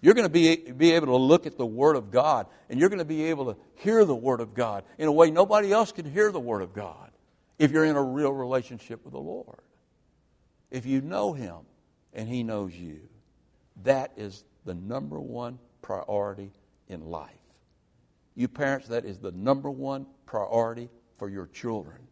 [0.00, 2.88] You're going to be, be able to look at the Word of God and you're
[2.88, 5.90] going to be able to hear the Word of God in a way nobody else
[5.90, 7.10] can hear the Word of God
[7.58, 9.60] if you're in a real relationship with the Lord.
[10.70, 11.56] If you know Him
[12.12, 13.00] and He knows you,
[13.82, 16.52] that is the number one priority
[16.88, 17.30] in life.
[18.34, 22.05] You parents, that is the number one priority for your children,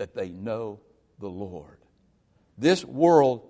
[0.00, 0.80] that they know
[1.18, 1.76] the Lord.
[2.56, 3.46] This world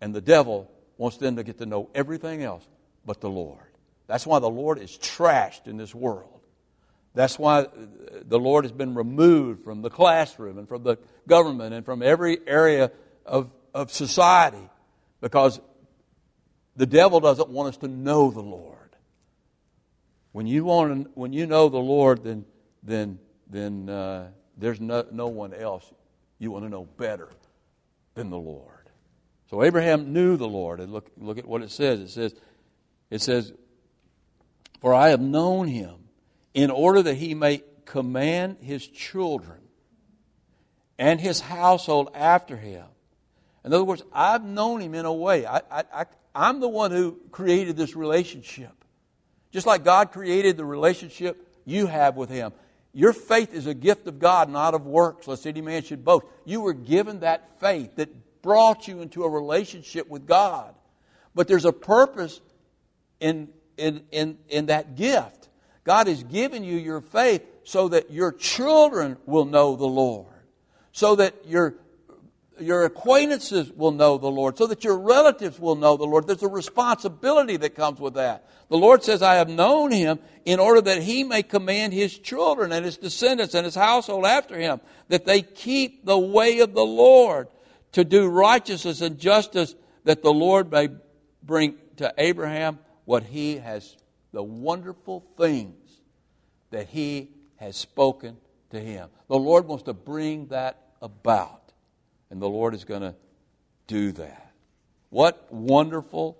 [0.00, 2.64] and the devil wants them to get to know everything else
[3.04, 3.66] but the Lord.
[4.06, 6.40] That's why the Lord is trashed in this world.
[7.14, 7.66] That's why
[8.22, 12.38] the Lord has been removed from the classroom and from the government and from every
[12.46, 12.92] area
[13.24, 14.70] of, of society
[15.20, 15.60] because
[16.76, 18.76] the devil doesn't want us to know the Lord.
[20.30, 22.44] When you, want when you know the Lord, then,
[22.84, 23.18] then,
[23.50, 25.90] then uh, there's no, no one else
[26.38, 27.28] you want to know better
[28.14, 28.72] than the Lord.
[29.50, 30.80] So Abraham knew the Lord.
[30.80, 32.00] And look, look at what it says.
[32.00, 32.34] It says,
[33.10, 33.52] it says,
[34.80, 35.94] For I have known him
[36.54, 39.60] in order that he may command his children
[40.98, 42.86] and his household after him.
[43.64, 45.46] In other words, I've known him in a way.
[45.46, 45.84] I, I,
[46.34, 48.72] I, am the one who created this relationship.
[49.50, 52.52] Just like God created the relationship you have with him.
[52.96, 56.24] Your faith is a gift of God, not of works, lest any man should boast.
[56.46, 58.08] You were given that faith that
[58.40, 60.74] brought you into a relationship with God.
[61.34, 62.40] But there's a purpose
[63.20, 65.50] in, in, in, in that gift.
[65.84, 70.32] God has given you your faith so that your children will know the Lord,
[70.92, 71.74] so that your,
[72.58, 76.26] your acquaintances will know the Lord, so that your relatives will know the Lord.
[76.26, 78.48] There's a responsibility that comes with that.
[78.68, 82.72] The Lord says, I have known him in order that he may command his children
[82.72, 86.84] and his descendants and his household after him, that they keep the way of the
[86.84, 87.48] Lord
[87.92, 90.88] to do righteousness and justice, that the Lord may
[91.42, 93.96] bring to Abraham what he has,
[94.32, 95.74] the wonderful things
[96.70, 98.36] that he has spoken
[98.70, 99.08] to him.
[99.28, 101.65] The Lord wants to bring that about,
[102.30, 103.14] and the Lord is going to
[103.86, 104.52] do that.
[105.10, 106.36] What wonderful,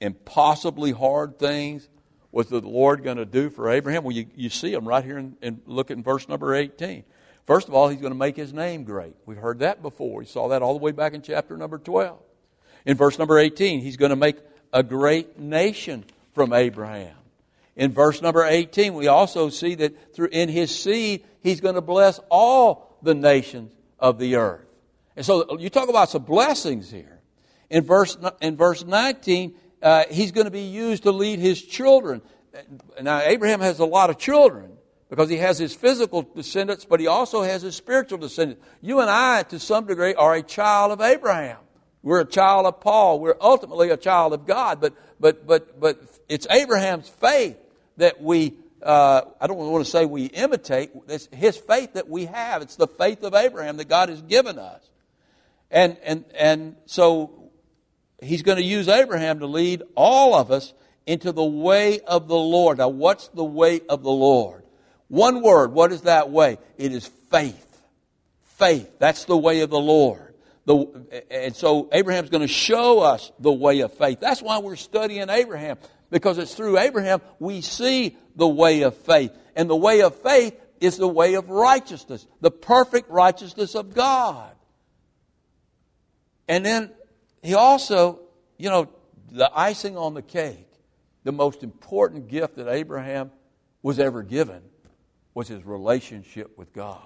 [0.00, 1.88] impossibly hard things
[2.30, 4.04] was the Lord going to do for Abraham?
[4.04, 7.04] Well, you, you see them right here and in, look at verse number 18.
[7.46, 9.14] First of all, he's going to make his name great.
[9.26, 10.20] We've heard that before.
[10.20, 12.18] We saw that all the way back in chapter number 12.
[12.86, 14.36] In verse number 18, he's going to make
[14.72, 17.14] a great nation from Abraham.
[17.76, 21.80] In verse number 18, we also see that through in his seed, he's going to
[21.80, 24.64] bless all the nations of the earth.
[25.16, 27.20] And so you talk about some blessings here.
[27.70, 32.22] In verse, in verse 19, uh, he's going to be used to lead his children.
[33.00, 34.72] Now, Abraham has a lot of children
[35.08, 38.64] because he has his physical descendants, but he also has his spiritual descendants.
[38.80, 41.58] You and I, to some degree, are a child of Abraham.
[42.02, 43.20] We're a child of Paul.
[43.20, 47.56] We're ultimately a child of God, but, but, but, but it's Abraham's faith
[47.96, 52.26] that we, uh, I don't want to say we imitate, it's his faith that we
[52.26, 52.62] have.
[52.62, 54.82] It's the faith of Abraham that God has given us.
[55.70, 57.50] And, and, and so
[58.22, 60.72] he's going to use Abraham to lead all of us
[61.06, 62.78] into the way of the Lord.
[62.78, 64.64] Now, what's the way of the Lord?
[65.08, 66.58] One word, what is that way?
[66.78, 67.82] It is faith.
[68.42, 68.90] Faith.
[68.98, 70.34] That's the way of the Lord.
[70.66, 74.20] The, and so Abraham's going to show us the way of faith.
[74.20, 75.76] That's why we're studying Abraham,
[76.10, 79.32] because it's through Abraham we see the way of faith.
[79.54, 84.53] And the way of faith is the way of righteousness, the perfect righteousness of God.
[86.48, 86.90] And then
[87.42, 88.20] he also,
[88.58, 88.88] you know,
[89.30, 90.68] the icing on the cake,
[91.24, 93.30] the most important gift that Abraham
[93.82, 94.62] was ever given
[95.34, 97.00] was his relationship with God.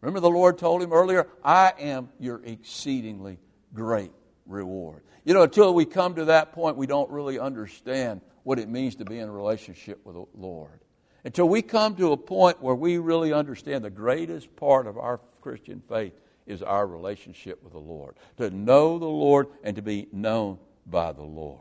[0.00, 3.38] Remember, the Lord told him earlier, I am your exceedingly
[3.74, 4.12] great
[4.46, 5.02] reward.
[5.24, 8.96] You know, until we come to that point, we don't really understand what it means
[8.96, 10.80] to be in a relationship with the Lord.
[11.24, 15.20] Until we come to a point where we really understand the greatest part of our
[15.40, 16.12] Christian faith
[16.48, 18.16] is our relationship with the Lord.
[18.38, 21.60] To know the Lord and to be known by the Lord.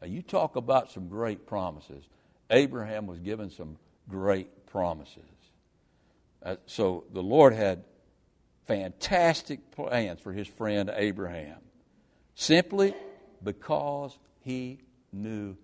[0.00, 2.04] Now, you talk about some great promises.
[2.50, 3.78] Abraham was given some
[4.08, 5.22] great promises.
[6.42, 7.84] Uh, so the Lord had
[8.66, 11.58] fantastic plans for his friend Abraham
[12.34, 12.94] simply
[13.42, 14.78] because he
[15.12, 15.56] knew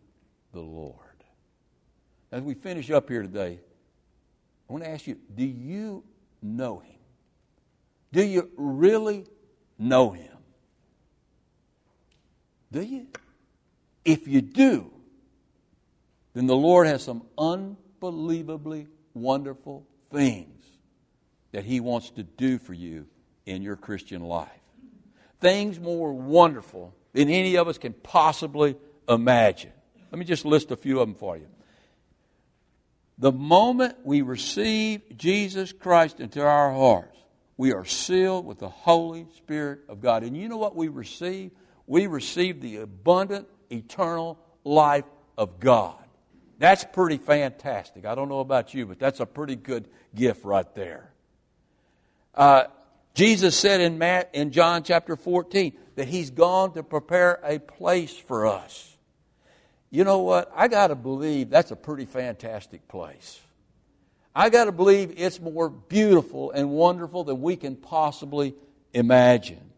[0.52, 0.96] the Lord.
[2.30, 3.58] As we finish up here today,
[4.68, 6.04] I want to ask you do you
[6.40, 7.01] know him?
[8.12, 9.26] Do you really
[9.78, 10.36] know him?
[12.70, 13.06] Do you?
[14.04, 14.90] If you do,
[16.34, 20.64] then the Lord has some unbelievably wonderful things
[21.52, 23.06] that He wants to do for you
[23.46, 24.48] in your Christian life.
[25.40, 28.76] Things more wonderful than any of us can possibly
[29.08, 29.72] imagine.
[30.10, 31.46] Let me just list a few of them for you.
[33.18, 37.18] The moment we receive Jesus Christ into our hearts,
[37.62, 40.24] we are sealed with the Holy Spirit of God.
[40.24, 41.52] And you know what we receive?
[41.86, 45.04] We receive the abundant, eternal life
[45.38, 45.94] of God.
[46.58, 48.04] That's pretty fantastic.
[48.04, 51.12] I don't know about you, but that's a pretty good gift right there.
[52.34, 52.64] Uh,
[53.14, 58.16] Jesus said in, Matt, in John chapter 14 that He's gone to prepare a place
[58.16, 58.96] for us.
[59.88, 60.50] You know what?
[60.52, 63.40] I got to believe that's a pretty fantastic place.
[64.34, 68.54] I got to believe it's more beautiful and wonderful than we can possibly
[68.94, 69.72] imagine.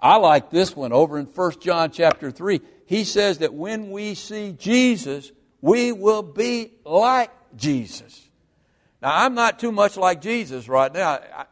[0.00, 2.60] I like this one over in 1 John chapter 3.
[2.86, 8.28] He says that when we see Jesus, we will be like Jesus.
[9.02, 11.10] Now, I'm not too much like Jesus right now.
[11.10, 11.44] I,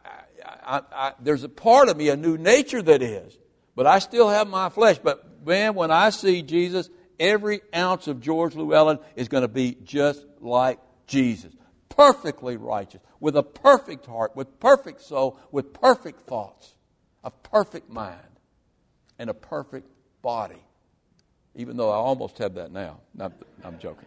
[0.63, 3.37] I, I, there's a part of me, a new nature that is,
[3.75, 4.97] but I still have my flesh.
[4.97, 9.77] But man, when I see Jesus, every ounce of George Llewellyn is going to be
[9.83, 11.53] just like Jesus.
[11.95, 16.75] Perfectly righteous, with a perfect heart, with perfect soul, with perfect thoughts,
[17.23, 18.19] a perfect mind,
[19.17, 19.87] and a perfect
[20.21, 20.61] body.
[21.55, 22.99] Even though I almost have that now.
[23.63, 24.05] I'm, joking.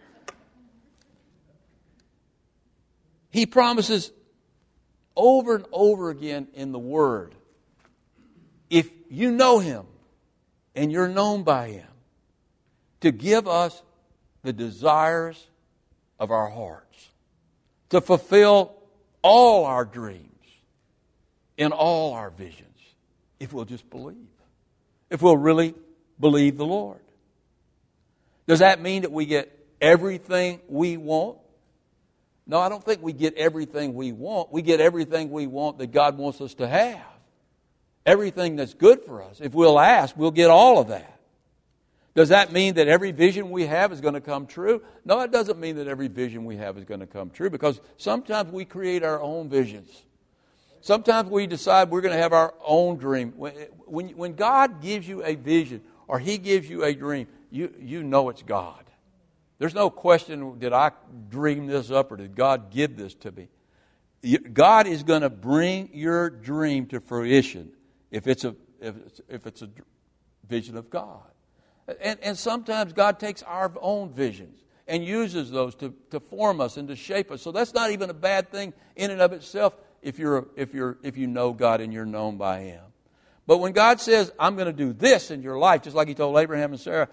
[3.30, 4.12] He promises
[5.16, 7.34] over and over again in the Word.
[8.68, 9.86] If you know Him
[10.74, 11.88] and you're known by Him,
[13.00, 13.82] to give us
[14.42, 15.46] the desires
[16.18, 16.87] of our hearts,
[17.90, 18.74] to fulfill
[19.22, 20.24] all our dreams
[21.56, 22.64] in all our visions,
[23.40, 24.16] if we'll just believe,
[25.10, 25.74] if we'll really
[26.20, 27.00] believe the Lord.
[28.46, 31.38] Does that mean that we get everything we want?
[32.46, 34.50] No, I don't think we get everything we want.
[34.50, 37.02] We get everything we want that God wants us to have.
[38.06, 39.40] Everything that's good for us.
[39.42, 41.17] If we'll ask, we'll get all of that.
[42.18, 44.82] Does that mean that every vision we have is going to come true?
[45.04, 47.80] No, it doesn't mean that every vision we have is going to come true because
[47.96, 49.88] sometimes we create our own visions.
[50.80, 53.34] Sometimes we decide we're going to have our own dream.
[53.36, 53.54] When,
[53.86, 58.30] when God gives you a vision or He gives you a dream, you, you know
[58.30, 58.82] it's God.
[59.60, 60.90] There's no question, did I
[61.28, 63.46] dream this up or did God give this to me?
[64.52, 67.70] God is going to bring your dream to fruition
[68.10, 69.70] if it's a, if it's, if it's a
[70.48, 71.22] vision of God.
[72.00, 76.76] And, and sometimes God takes our own visions and uses those to, to form us
[76.76, 77.42] and to shape us.
[77.42, 80.98] So that's not even a bad thing in and of itself if, you're, if, you're,
[81.02, 82.82] if you know God and you're known by Him.
[83.46, 86.14] But when God says, I'm going to do this in your life, just like He
[86.14, 87.08] told Abraham and Sarah,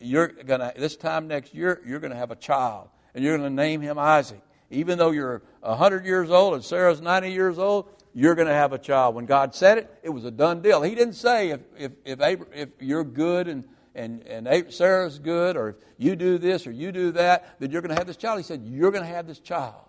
[0.00, 3.36] you're going to, this time next year, you're going to have a child, and you're
[3.38, 4.40] going to name him Isaac.
[4.70, 8.72] Even though you're 100 years old and Sarah's 90 years old, you're going to have
[8.72, 9.14] a child.
[9.14, 10.82] When God said it, it was a done deal.
[10.82, 13.64] He didn't say if, if, if, if you're good and,
[13.96, 17.80] and, and Sarah's good, or if you do this or you do that, that you're
[17.80, 18.38] going to have this child.
[18.38, 19.82] He said, You're going to have this child.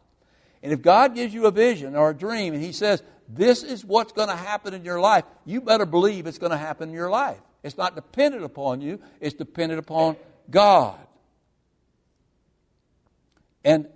[0.64, 3.84] And if God gives you a vision or a dream and He says, This is
[3.84, 6.96] what's going to happen in your life, you better believe it's going to happen in
[6.96, 7.40] your life.
[7.64, 10.16] It's not dependent upon you, it's dependent upon
[10.50, 10.98] God.
[13.66, 13.90] And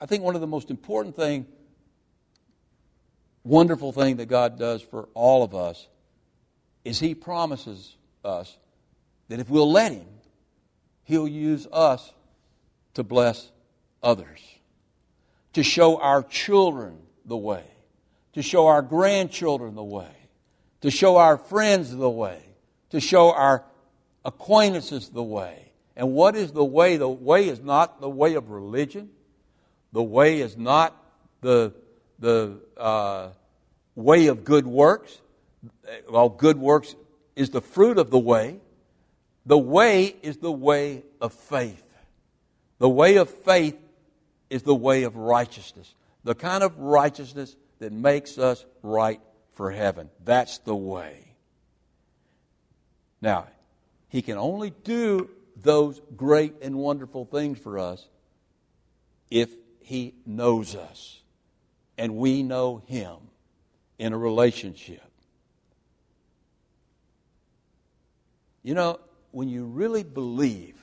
[0.00, 1.46] I think one of the most important thing,
[3.44, 5.86] wonderful thing that God does for all of us
[6.84, 7.94] is He promises
[8.24, 8.58] us
[9.28, 10.06] that if we'll let Him,
[11.04, 12.12] He'll use us
[12.94, 13.50] to bless
[14.02, 14.40] others,
[15.52, 17.64] to show our children the way,
[18.32, 20.10] to show our grandchildren the way,
[20.80, 22.40] to show our friends the way,
[22.90, 23.64] to show our
[24.24, 25.72] acquaintances the way.
[25.96, 26.96] And what is the way?
[26.96, 29.10] The way is not the way of religion.
[29.92, 31.00] The way is not
[31.40, 31.72] the,
[32.18, 33.28] the uh,
[33.94, 35.20] way of good works.
[36.08, 36.96] Well, good works
[37.36, 38.60] is the fruit of the way.
[39.46, 41.82] The way is the way of faith.
[42.78, 43.76] The way of faith
[44.50, 45.94] is the way of righteousness.
[46.24, 49.20] The kind of righteousness that makes us right
[49.52, 50.10] for heaven.
[50.24, 51.34] That's the way.
[53.20, 53.46] Now,
[54.08, 58.06] He can only do those great and wonderful things for us
[59.30, 61.20] if He knows us
[61.98, 63.16] and we know Him
[63.98, 65.02] in a relationship.
[68.62, 68.98] You know,
[69.34, 70.80] when you really believe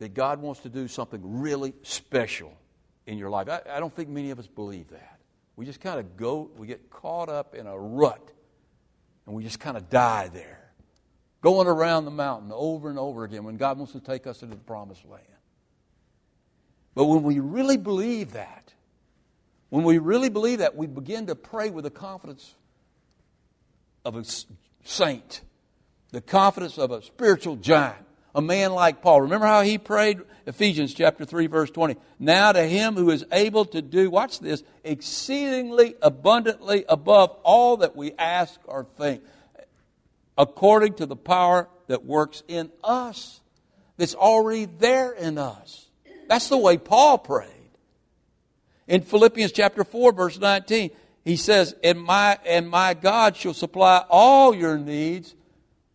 [0.00, 2.52] that God wants to do something really special
[3.06, 5.20] in your life, I, I don't think many of us believe that.
[5.56, 8.32] We just kind of go, we get caught up in a rut,
[9.26, 10.58] and we just kind of die there
[11.40, 14.56] going around the mountain over and over again when God wants to take us into
[14.56, 15.22] the promised land.
[16.94, 18.72] But when we really believe that,
[19.68, 22.56] when we really believe that, we begin to pray with the confidence
[24.04, 24.24] of a
[24.84, 25.42] saint,
[26.10, 28.04] the confidence of a spiritual giant,
[28.34, 29.22] a man like Paul.
[29.22, 30.20] Remember how he prayed?
[30.46, 31.96] Ephesians chapter 3, verse 20.
[32.18, 37.94] Now to him who is able to do, watch this, exceedingly abundantly above all that
[37.94, 39.22] we ask or think
[40.38, 43.40] according to the power that works in us,
[43.96, 45.88] that's already there in us.
[46.28, 47.50] That's the way Paul prayed.
[48.86, 50.90] In Philippians chapter 4, verse 19,
[51.24, 55.34] he says, And my, and my God shall supply all your needs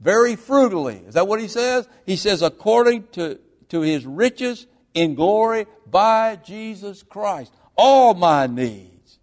[0.04, 0.98] very frugally.
[1.08, 1.88] Is that what he says?
[2.06, 3.40] He says, according to,
[3.70, 7.52] to his riches in glory by Jesus Christ.
[7.76, 9.18] All my needs.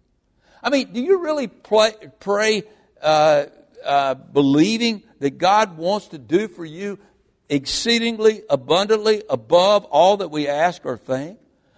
[0.63, 2.63] I mean, do you really play, pray
[3.01, 3.45] uh,
[3.85, 6.99] uh, believing that God wants to do for you
[7.47, 11.37] exceedingly abundantly above all that we ask or think?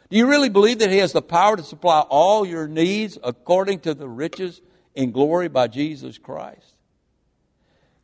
[0.10, 3.82] Do you really believe that He has the power to supply all your needs according
[3.82, 4.62] to the riches
[4.95, 6.74] in glory by Jesus Christ?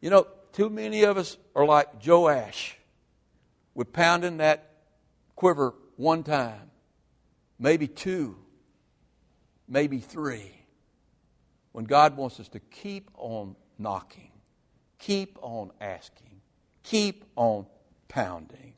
[0.02, 0.28] You know,
[0.60, 2.78] too many of us are like Joash.
[3.74, 4.72] We're pounding that
[5.38, 6.70] quiver one time,
[7.57, 8.36] maybe two,
[9.70, 10.51] maybe three,
[11.72, 14.32] when God wants us to keep on knocking.
[14.97, 16.41] Keep on asking.
[16.84, 17.66] Keep on
[18.10, 18.74] pounding.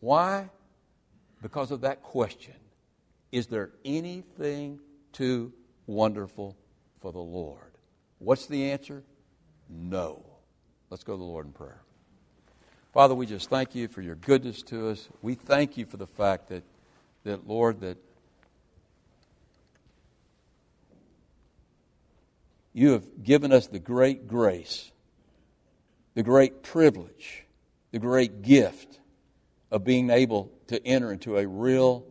[0.00, 0.50] Why?
[1.40, 2.56] Because of that question.
[3.30, 4.80] Is there anything
[5.12, 5.52] too
[5.86, 6.56] wonderful
[7.00, 7.78] for the Lord?
[8.18, 9.04] What's the answer?
[9.68, 10.25] No.
[10.90, 11.80] Let's go to the Lord in prayer.
[12.92, 15.08] Father, we just thank you for your goodness to us.
[15.20, 16.62] We thank you for the fact that,
[17.24, 17.98] that Lord, that
[22.72, 24.90] you have given us the great grace
[26.16, 27.44] the great privilege,
[27.92, 28.98] the great gift
[29.70, 32.04] of being able to enter into a real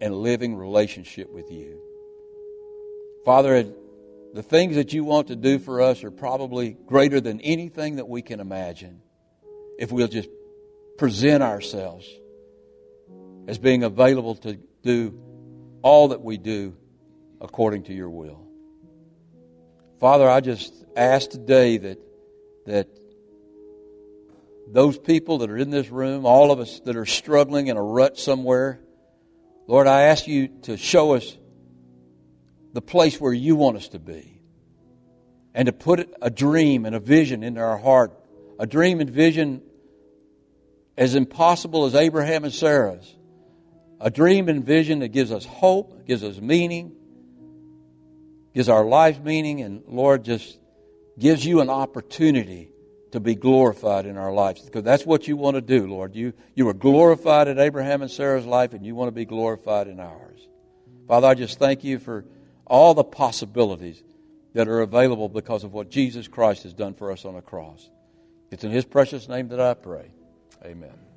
[0.00, 1.80] and living relationship with you.
[3.24, 3.54] Father,
[4.34, 8.08] the things that you want to do for us are probably greater than anything that
[8.08, 9.00] we can imagine
[9.78, 10.28] if we'll just
[10.98, 12.06] present ourselves
[13.46, 15.18] as being available to do
[15.82, 16.76] all that we do
[17.40, 18.46] according to your will.
[20.00, 21.98] Father, I just ask today that,
[22.66, 22.88] that
[24.70, 27.82] those people that are in this room, all of us that are struggling in a
[27.82, 28.80] rut somewhere,
[29.66, 31.36] Lord, I ask you to show us
[32.72, 34.40] the place where you want us to be
[35.54, 38.12] and to put a dream and a vision into our heart.
[38.60, 39.62] A dream and vision
[40.96, 43.14] as impossible as Abraham and Sarah's.
[44.00, 46.92] A dream and vision that gives us hope, gives us meaning,
[48.54, 50.58] gives our life meaning, and Lord, just
[51.18, 52.70] gives you an opportunity
[53.12, 54.60] to be glorified in our lives.
[54.60, 56.14] Because that's what you want to do, Lord.
[56.14, 59.88] You, you were glorified in Abraham and Sarah's life, and you want to be glorified
[59.88, 60.46] in ours.
[61.08, 62.24] Father, I just thank you for
[62.68, 64.02] all the possibilities
[64.54, 67.90] that are available because of what Jesus Christ has done for us on the cross.
[68.50, 70.10] It's in His precious name that I pray.
[70.64, 71.07] Amen.